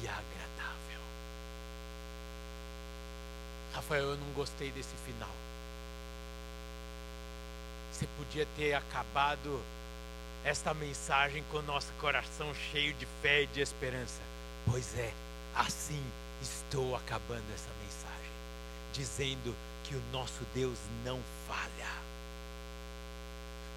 [0.02, 0.75] e agradável.
[3.76, 5.30] Rafael, eu não gostei desse final.
[7.92, 9.62] Você podia ter acabado
[10.46, 14.22] esta mensagem com o nosso coração cheio de fé e de esperança.
[14.66, 15.12] Pois é,
[15.54, 16.02] assim
[16.42, 18.32] estou acabando essa mensagem,
[18.94, 19.54] dizendo
[19.84, 21.92] que o nosso Deus não falha.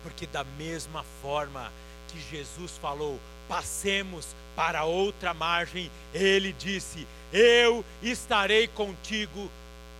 [0.04, 1.72] Porque da mesma forma
[2.06, 3.18] que Jesus falou,
[3.48, 9.50] passemos para outra margem, ele disse: Eu estarei contigo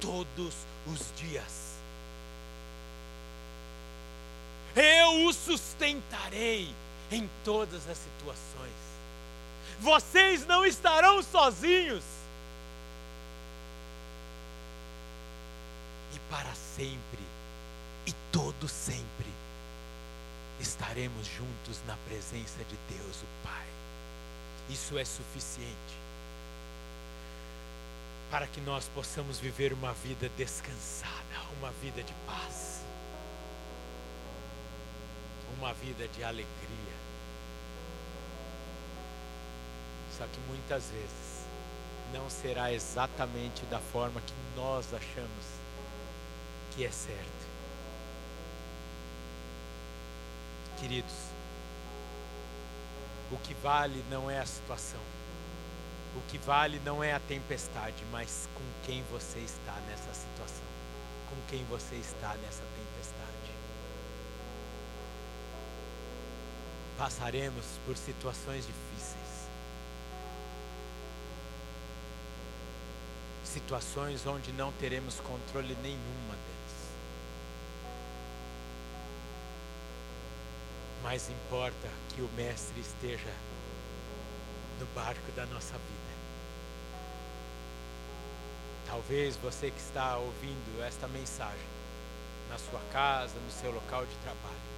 [0.01, 0.55] todos
[0.87, 1.69] os dias.
[4.75, 6.75] Eu o sustentarei
[7.11, 8.73] em todas as situações.
[9.81, 12.05] Vocês não estarão sozinhos.
[16.15, 17.23] E para sempre,
[18.07, 19.33] e todo sempre,
[20.61, 23.66] estaremos juntos na presença de Deus, o Pai.
[24.69, 26.07] Isso é suficiente
[28.31, 31.15] para que nós possamos viver uma vida descansada,
[31.59, 32.83] uma vida de paz,
[35.57, 36.49] uma vida de alegria.
[40.17, 41.47] Só que muitas vezes
[42.13, 45.45] não será exatamente da forma que nós achamos
[46.75, 47.49] que é certo.
[50.81, 51.15] Queridos,
[53.33, 55.01] o que vale não é a situação.
[56.16, 60.66] O que vale não é a tempestade, mas com quem você está nessa situação.
[61.28, 63.28] Com quem você está nessa tempestade.
[66.97, 69.48] Passaremos por situações difíceis.
[73.44, 76.48] Situações onde não teremos controle nenhuma delas.
[81.05, 83.32] Mas importa que o Mestre esteja
[84.79, 86.09] no barco da nossa vida.
[88.87, 91.79] Talvez você que está ouvindo esta mensagem
[92.49, 94.69] na sua casa, no seu local de trabalho,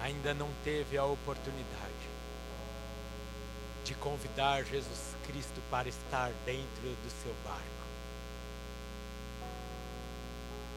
[0.00, 1.94] ainda não teve a oportunidade
[3.84, 7.62] de convidar Jesus Cristo para estar dentro do seu barco.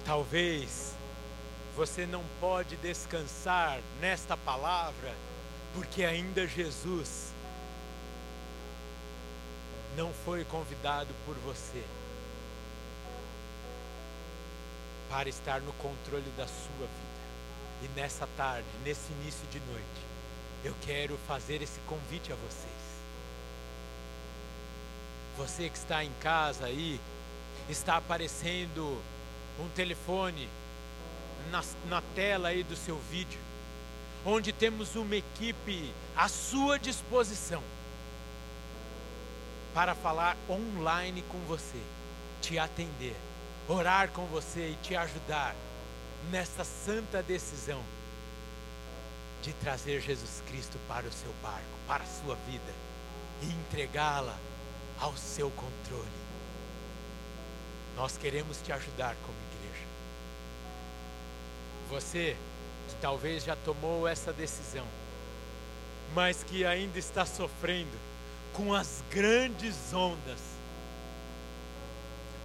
[0.05, 0.93] Talvez
[1.75, 5.13] você não pode descansar nesta palavra
[5.73, 7.31] porque ainda Jesus
[9.99, 11.83] não foi convidado por você
[15.09, 17.19] para estar no controle da sua vida.
[17.83, 20.01] E nessa tarde, nesse início de noite,
[20.63, 22.79] eu quero fazer esse convite a vocês.
[25.37, 26.97] Você que está em casa aí,
[27.67, 29.01] está aparecendo
[29.59, 30.47] um telefone
[31.51, 33.39] na, na tela aí do seu vídeo,
[34.25, 37.61] onde temos uma equipe à sua disposição
[39.73, 41.79] para falar online com você,
[42.41, 43.15] te atender,
[43.67, 45.55] orar com você e te ajudar
[46.31, 47.81] nessa santa decisão
[49.41, 52.73] de trazer Jesus Cristo para o seu barco, para a sua vida
[53.41, 54.35] e entregá-la
[54.99, 56.19] ao seu controle.
[57.95, 59.85] Nós queremos te ajudar como igreja.
[61.89, 62.35] Você
[62.89, 64.85] que talvez já tomou essa decisão,
[66.13, 68.08] mas que ainda está sofrendo
[68.53, 70.49] com as grandes ondas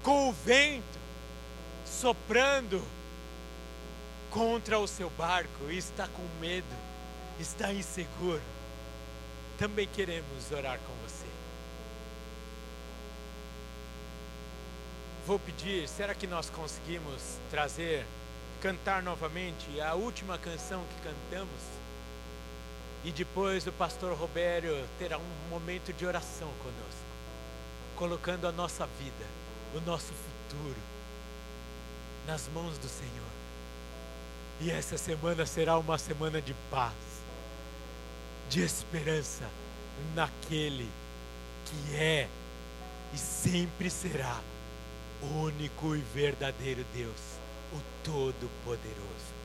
[0.04, 0.98] com o vento
[1.86, 2.84] soprando
[4.30, 6.66] contra o seu barco e está com medo,
[7.40, 8.42] está inseguro,
[9.58, 11.24] também queremos orar com você.
[15.26, 18.04] Vou pedir, será que nós conseguimos trazer,
[18.60, 21.83] cantar novamente a última canção que cantamos?
[23.04, 27.04] E depois o pastor Robério terá um momento de oração conosco,
[27.96, 29.26] colocando a nossa vida,
[29.74, 30.94] o nosso futuro
[32.26, 33.34] nas mãos do Senhor.
[34.60, 36.94] E essa semana será uma semana de paz,
[38.48, 39.48] de esperança
[40.14, 40.88] naquele
[41.66, 42.28] que é
[43.12, 44.40] e sempre será
[45.22, 47.20] único e verdadeiro Deus,
[47.72, 49.43] o Todo-Poderoso.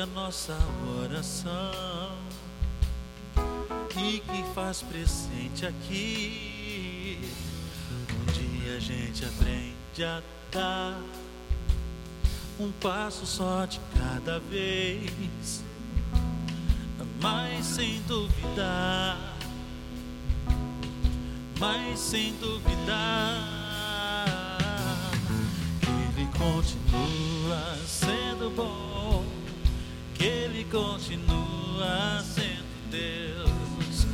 [0.00, 0.56] Ouve a nossa
[1.02, 2.16] oração
[3.96, 7.20] e que faz presente aqui.
[8.32, 11.00] Dia a gente aprende a dar
[12.58, 15.62] um passo só de cada vez,
[17.20, 19.36] mas sem duvidar
[21.58, 23.36] mas sem duvidar
[25.80, 28.89] que Ele continua sendo bom,
[30.60, 34.06] Ele continua sendo Deus,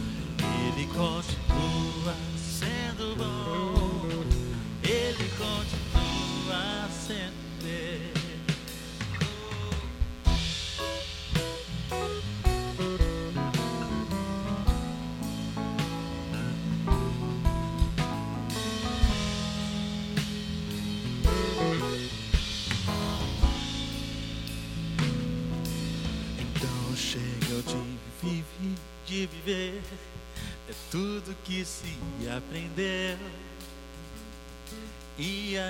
[0.68, 3.35] Ele continua sendo bom,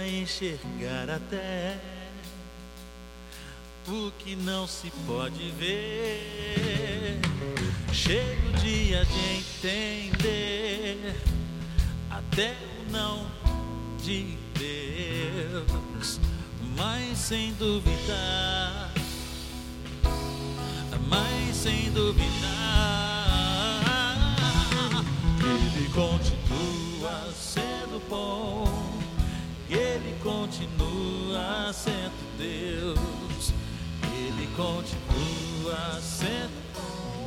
[0.05, 1.78] enxergar até
[3.86, 7.20] o que não se pode ver.
[7.93, 11.14] Chega o dia de entender
[12.10, 12.56] até
[12.89, 13.27] o não
[14.02, 16.20] de Deus,
[16.77, 18.93] mas sem duvidar
[21.09, 22.43] mas sem duvidar,
[25.40, 28.65] Ele continua sendo bom,
[30.47, 33.52] continua sendo Deus,
[34.14, 36.66] Ele continua sendo.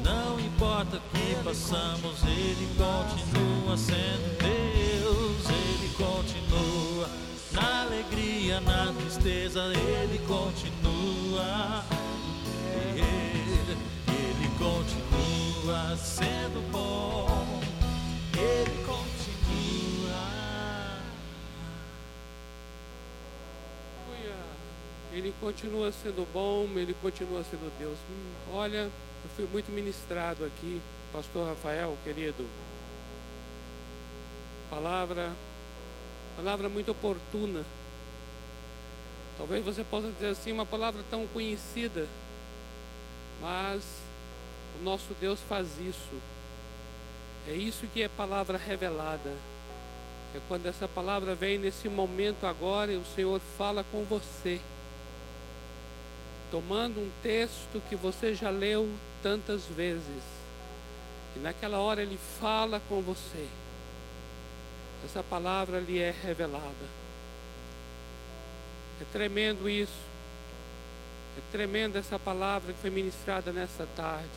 [0.03, 7.09] Não importa o que passamos, Ele continua sendo Deus, Ele continua
[7.51, 11.83] na alegria, na tristeza, Ele continua.
[12.95, 17.38] Ele, continua sendo bom,
[25.19, 27.97] Ele continua sendo bom, ele continua sendo Deus.
[28.09, 28.83] Hum, olha,
[29.23, 30.81] eu fui muito ministrado aqui,
[31.11, 32.47] pastor Rafael, querido.
[34.69, 35.29] Palavra,
[36.37, 37.65] palavra muito oportuna.
[39.37, 42.07] Talvez você possa dizer assim, uma palavra tão conhecida,
[43.41, 43.83] mas
[44.79, 46.21] o nosso Deus faz isso.
[47.45, 49.35] É isso que é palavra revelada.
[50.33, 54.61] É quando essa palavra vem nesse momento agora e o Senhor fala com você.
[56.51, 58.89] Tomando um texto que você já leu
[59.21, 60.23] tantas vezes.
[61.35, 63.47] E naquela hora ele fala com você.
[65.05, 66.99] Essa palavra lhe é revelada.
[69.01, 70.09] É tremendo isso.
[71.37, 74.27] É tremenda essa palavra que foi ministrada nessa tarde.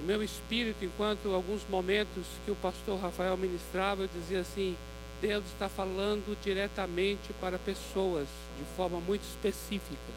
[0.00, 4.76] O meu espírito, enquanto alguns momentos que o pastor Rafael ministrava, eu dizia assim:
[5.20, 8.26] Deus está falando diretamente para pessoas,
[8.58, 10.12] de forma muito específica,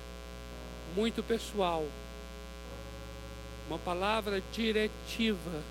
[0.96, 1.86] muito pessoal.
[3.68, 5.62] Uma palavra diretiva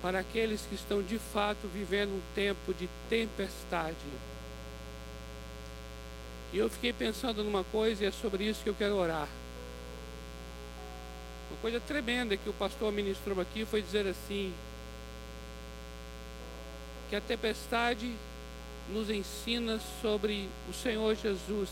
[0.00, 3.96] para aqueles que estão de fato vivendo um tempo de tempestade.
[6.52, 9.28] E eu fiquei pensando numa coisa e é sobre isso que eu quero orar.
[11.50, 14.52] Uma coisa tremenda que o pastor ministrou aqui foi dizer assim:
[17.10, 18.12] que a tempestade
[18.92, 21.70] nos ensina sobre o Senhor Jesus.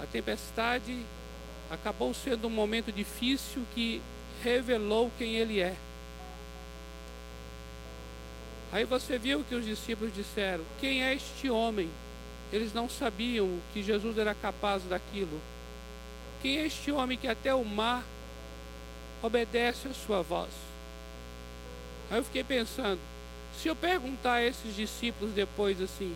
[0.00, 1.02] A tempestade
[1.70, 4.00] acabou sendo um momento difícil que
[4.42, 5.76] revelou quem Ele é.
[8.70, 11.88] Aí você viu que os discípulos disseram: Quem é este homem?
[12.52, 15.40] Eles não sabiam que Jesus era capaz daquilo.
[16.40, 18.04] Quem é este homem que até o mar
[19.22, 20.50] obedece a sua voz?
[22.10, 23.00] Aí eu fiquei pensando:
[23.60, 26.14] se eu perguntar a esses discípulos depois assim,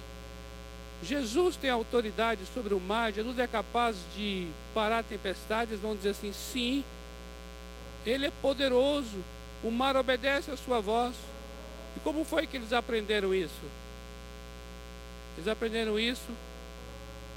[1.03, 6.33] Jesus tem autoridade sobre o mar, Jesus é capaz de parar tempestades, vão dizer assim:
[6.33, 6.85] sim,
[8.07, 9.19] ele é poderoso,
[9.65, 11.15] o mar obedece a sua voz.
[11.97, 13.53] E como foi que eles aprenderam isso?
[15.37, 16.31] Eles aprenderam isso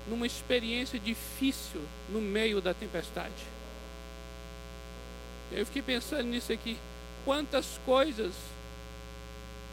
[0.07, 3.33] numa experiência difícil no meio da tempestade.
[5.51, 6.77] Eu fiquei pensando nisso aqui.
[7.23, 8.33] Quantas coisas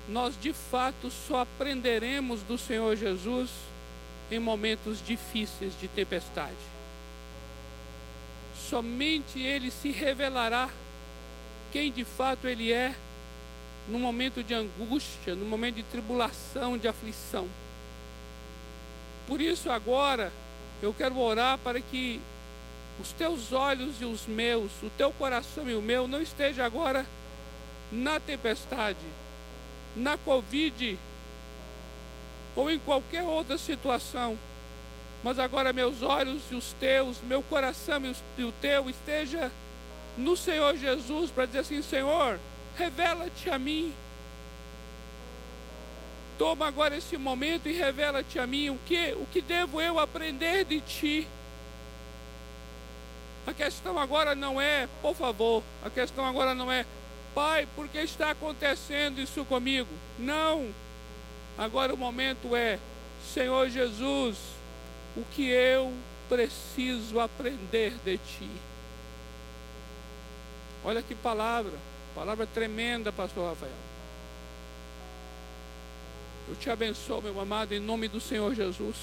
[0.08, 3.50] nós de fato só aprenderemos do Senhor Jesus
[4.32, 6.56] em momentos difíceis de tempestade.
[8.68, 10.70] Somente Ele se revelará
[11.70, 12.94] quem de fato Ele é
[13.88, 17.46] no momento de angústia, no momento de tribulação, de aflição.
[19.26, 20.32] Por isso, agora,
[20.80, 22.20] eu quero orar para que
[23.00, 27.04] os teus olhos e os meus, o teu coração e o meu, não esteja agora
[27.90, 28.98] na tempestade,
[29.94, 30.98] na Covid
[32.54, 34.38] ou em qualquer outra situação,
[35.22, 38.02] mas agora meus olhos e os teus, meu coração
[38.36, 39.50] e o teu esteja
[40.16, 42.38] no Senhor Jesus para dizer assim: Senhor,
[42.76, 43.92] revela-te a mim.
[46.38, 50.64] Toma agora esse momento e revela-te a mim o que, o que devo eu aprender
[50.64, 51.28] de ti.
[53.46, 56.86] A questão agora não é, por favor, a questão agora não é,
[57.34, 59.88] Pai, por que está acontecendo isso comigo?
[60.18, 60.72] Não.
[61.56, 62.78] Agora o momento é,
[63.32, 64.36] Senhor Jesus,
[65.16, 65.92] o que eu
[66.28, 68.48] preciso aprender de ti.
[70.84, 71.72] Olha que palavra,
[72.14, 73.72] palavra tremenda, pastor Rafael.
[76.48, 78.96] Eu te abençoo, meu amado, em nome do Senhor Jesus.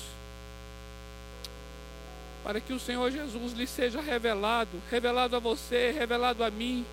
[2.44, 6.86] Para que o Senhor Jesus lhe seja revelado, revelado a você, revelado a mim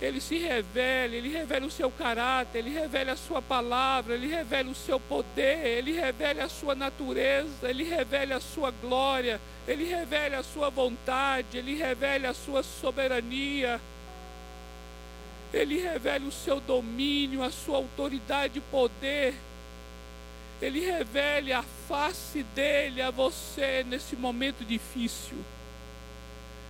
[0.00, 4.70] ele se revela, ele revela o seu caráter, ele revela a sua palavra, ele revela
[4.70, 10.38] o seu poder, ele revela a sua natureza, ele revela a sua glória, ele revela
[10.38, 13.80] a sua vontade, ele revela a sua soberania,
[15.52, 19.34] ele revela o seu domínio, a sua autoridade e poder.
[20.60, 25.36] Ele revela a face dele a você nesse momento difícil.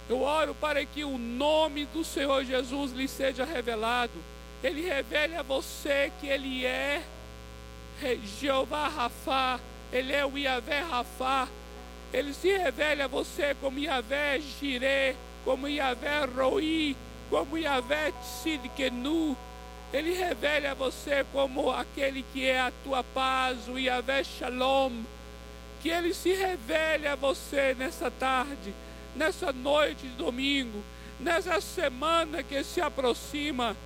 [0.09, 4.13] Eu oro para que o nome do Senhor Jesus lhe seja revelado.
[4.65, 7.03] Ele revele a você que Ele é
[8.41, 9.61] Jeová Rafá,
[9.93, 11.47] Ele é o Iavé Rafá.
[12.11, 15.15] Ele se revela a você como Iavé Jireh,
[15.45, 16.97] como Iavé Roi,
[17.29, 19.37] como Iavé Tzidkenu.
[19.93, 25.03] Ele revela a você como aquele que é a tua paz, o Iavé Shalom.
[25.83, 28.73] Que Ele se revele a você nessa tarde
[29.19, 30.83] nessa noite de domingo,
[31.19, 33.77] nessa semana que se aproxima.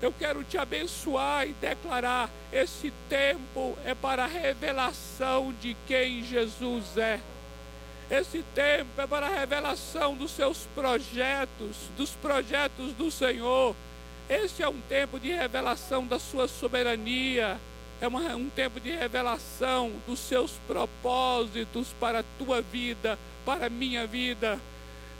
[0.00, 6.96] Eu quero te abençoar e declarar: esse tempo é para a revelação de quem Jesus
[6.96, 7.20] é.
[8.10, 13.76] Esse tempo é para a revelação dos seus projetos, dos projetos do Senhor.
[14.28, 17.58] Esse é um tempo de revelação da sua soberania.
[18.00, 23.18] É um tempo de revelação dos seus propósitos para a tua vida,
[23.50, 24.60] para a minha vida.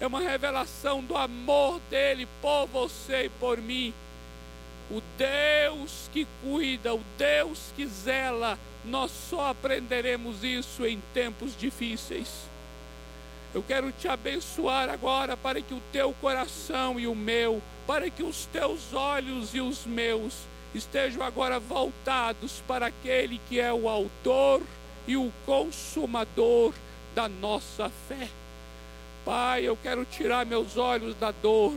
[0.01, 3.93] É uma revelação do amor dele por você e por mim.
[4.89, 12.29] O Deus que cuida, o Deus que zela, nós só aprenderemos isso em tempos difíceis.
[13.53, 18.23] Eu quero te abençoar agora para que o teu coração e o meu, para que
[18.23, 20.35] os teus olhos e os meus
[20.73, 24.63] estejam agora voltados para aquele que é o autor
[25.09, 26.73] e o consumador
[27.15, 28.29] da nossa fé.
[29.25, 31.75] Pai, eu quero tirar meus olhos da dor,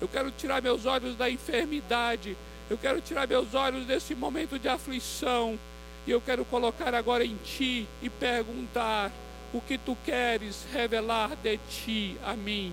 [0.00, 2.36] eu quero tirar meus olhos da enfermidade,
[2.70, 5.58] eu quero tirar meus olhos desse momento de aflição,
[6.06, 9.10] e eu quero colocar agora em Ti e perguntar
[9.52, 12.72] o que Tu queres revelar de Ti a mim.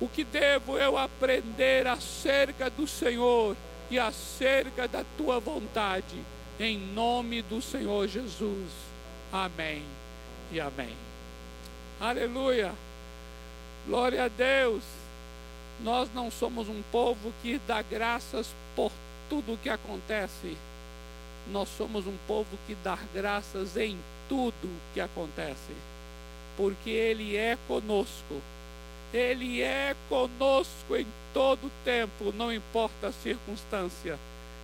[0.00, 3.56] O que devo eu aprender acerca do Senhor
[3.90, 6.22] e acerca da Tua vontade,
[6.60, 8.68] em nome do Senhor Jesus.
[9.32, 9.97] Amém
[10.52, 10.94] e amém.
[12.00, 12.72] Aleluia.
[13.86, 14.82] Glória a Deus.
[15.82, 18.90] Nós não somos um povo que dá graças por
[19.28, 20.56] tudo o que acontece,
[21.50, 23.96] nós somos um povo que dá graças em
[24.28, 25.72] tudo que acontece,
[26.56, 28.40] porque Ele é conosco.
[29.12, 34.18] Ele é conosco em todo tempo, não importa a circunstância.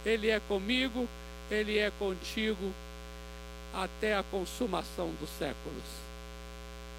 [0.05, 1.09] Ele é comigo,
[1.51, 2.73] Ele é contigo
[3.74, 5.82] até a consumação dos séculos.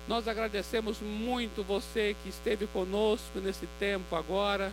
[0.07, 4.71] Nós agradecemos muito você que esteve conosco nesse tempo agora.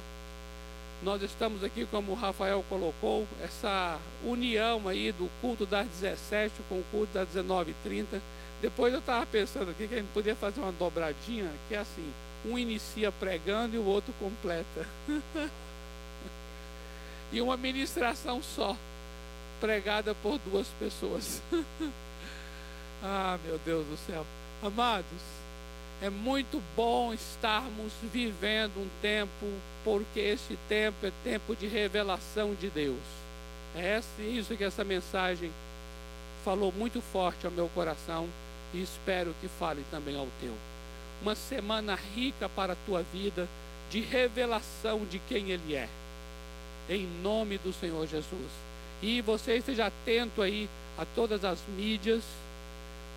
[1.02, 6.76] Nós estamos aqui, como o Rafael colocou, essa união aí do culto das 17 com
[6.76, 8.20] o culto das 19h30.
[8.60, 12.12] Depois eu estava pensando aqui que a gente podia fazer uma dobradinha, que é assim,
[12.44, 14.86] um inicia pregando e o outro completa.
[17.32, 18.76] e uma ministração só,
[19.62, 21.40] pregada por duas pessoas.
[23.00, 24.26] ah, meu Deus do céu.
[24.60, 25.22] Amados,
[26.02, 29.46] é muito bom estarmos vivendo um tempo,
[29.84, 32.98] porque esse tempo é tempo de revelação de Deus.
[33.76, 35.52] É isso que essa mensagem
[36.44, 38.28] falou muito forte ao meu coração
[38.74, 40.54] e espero que fale também ao teu.
[41.22, 43.48] Uma semana rica para a tua vida,
[43.90, 45.88] de revelação de quem Ele é.
[46.90, 48.71] Em nome do Senhor Jesus.
[49.02, 52.22] E você esteja atento aí a todas as mídias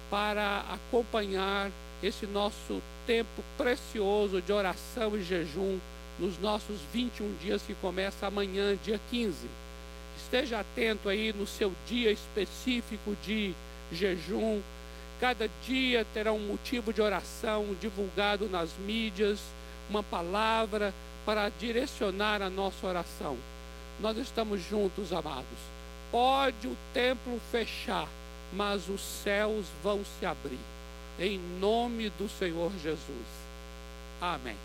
[0.10, 1.70] para acompanhar
[2.02, 5.78] esse nosso tempo precioso de oração e jejum
[6.18, 9.48] nos nossos 21 dias que começa amanhã, dia 15.
[10.18, 13.54] Esteja atento aí no seu dia específico de
[13.92, 14.62] jejum.
[15.20, 19.40] Cada dia terá um motivo de oração divulgado nas mídias,
[19.90, 20.94] uma palavra
[21.26, 23.38] para direcionar a nossa oração.
[24.00, 25.75] Nós estamos juntos, amados.
[26.16, 28.08] Pode o templo fechar,
[28.54, 30.58] mas os céus vão se abrir.
[31.20, 33.28] Em nome do Senhor Jesus.
[34.22, 34.56] Amém.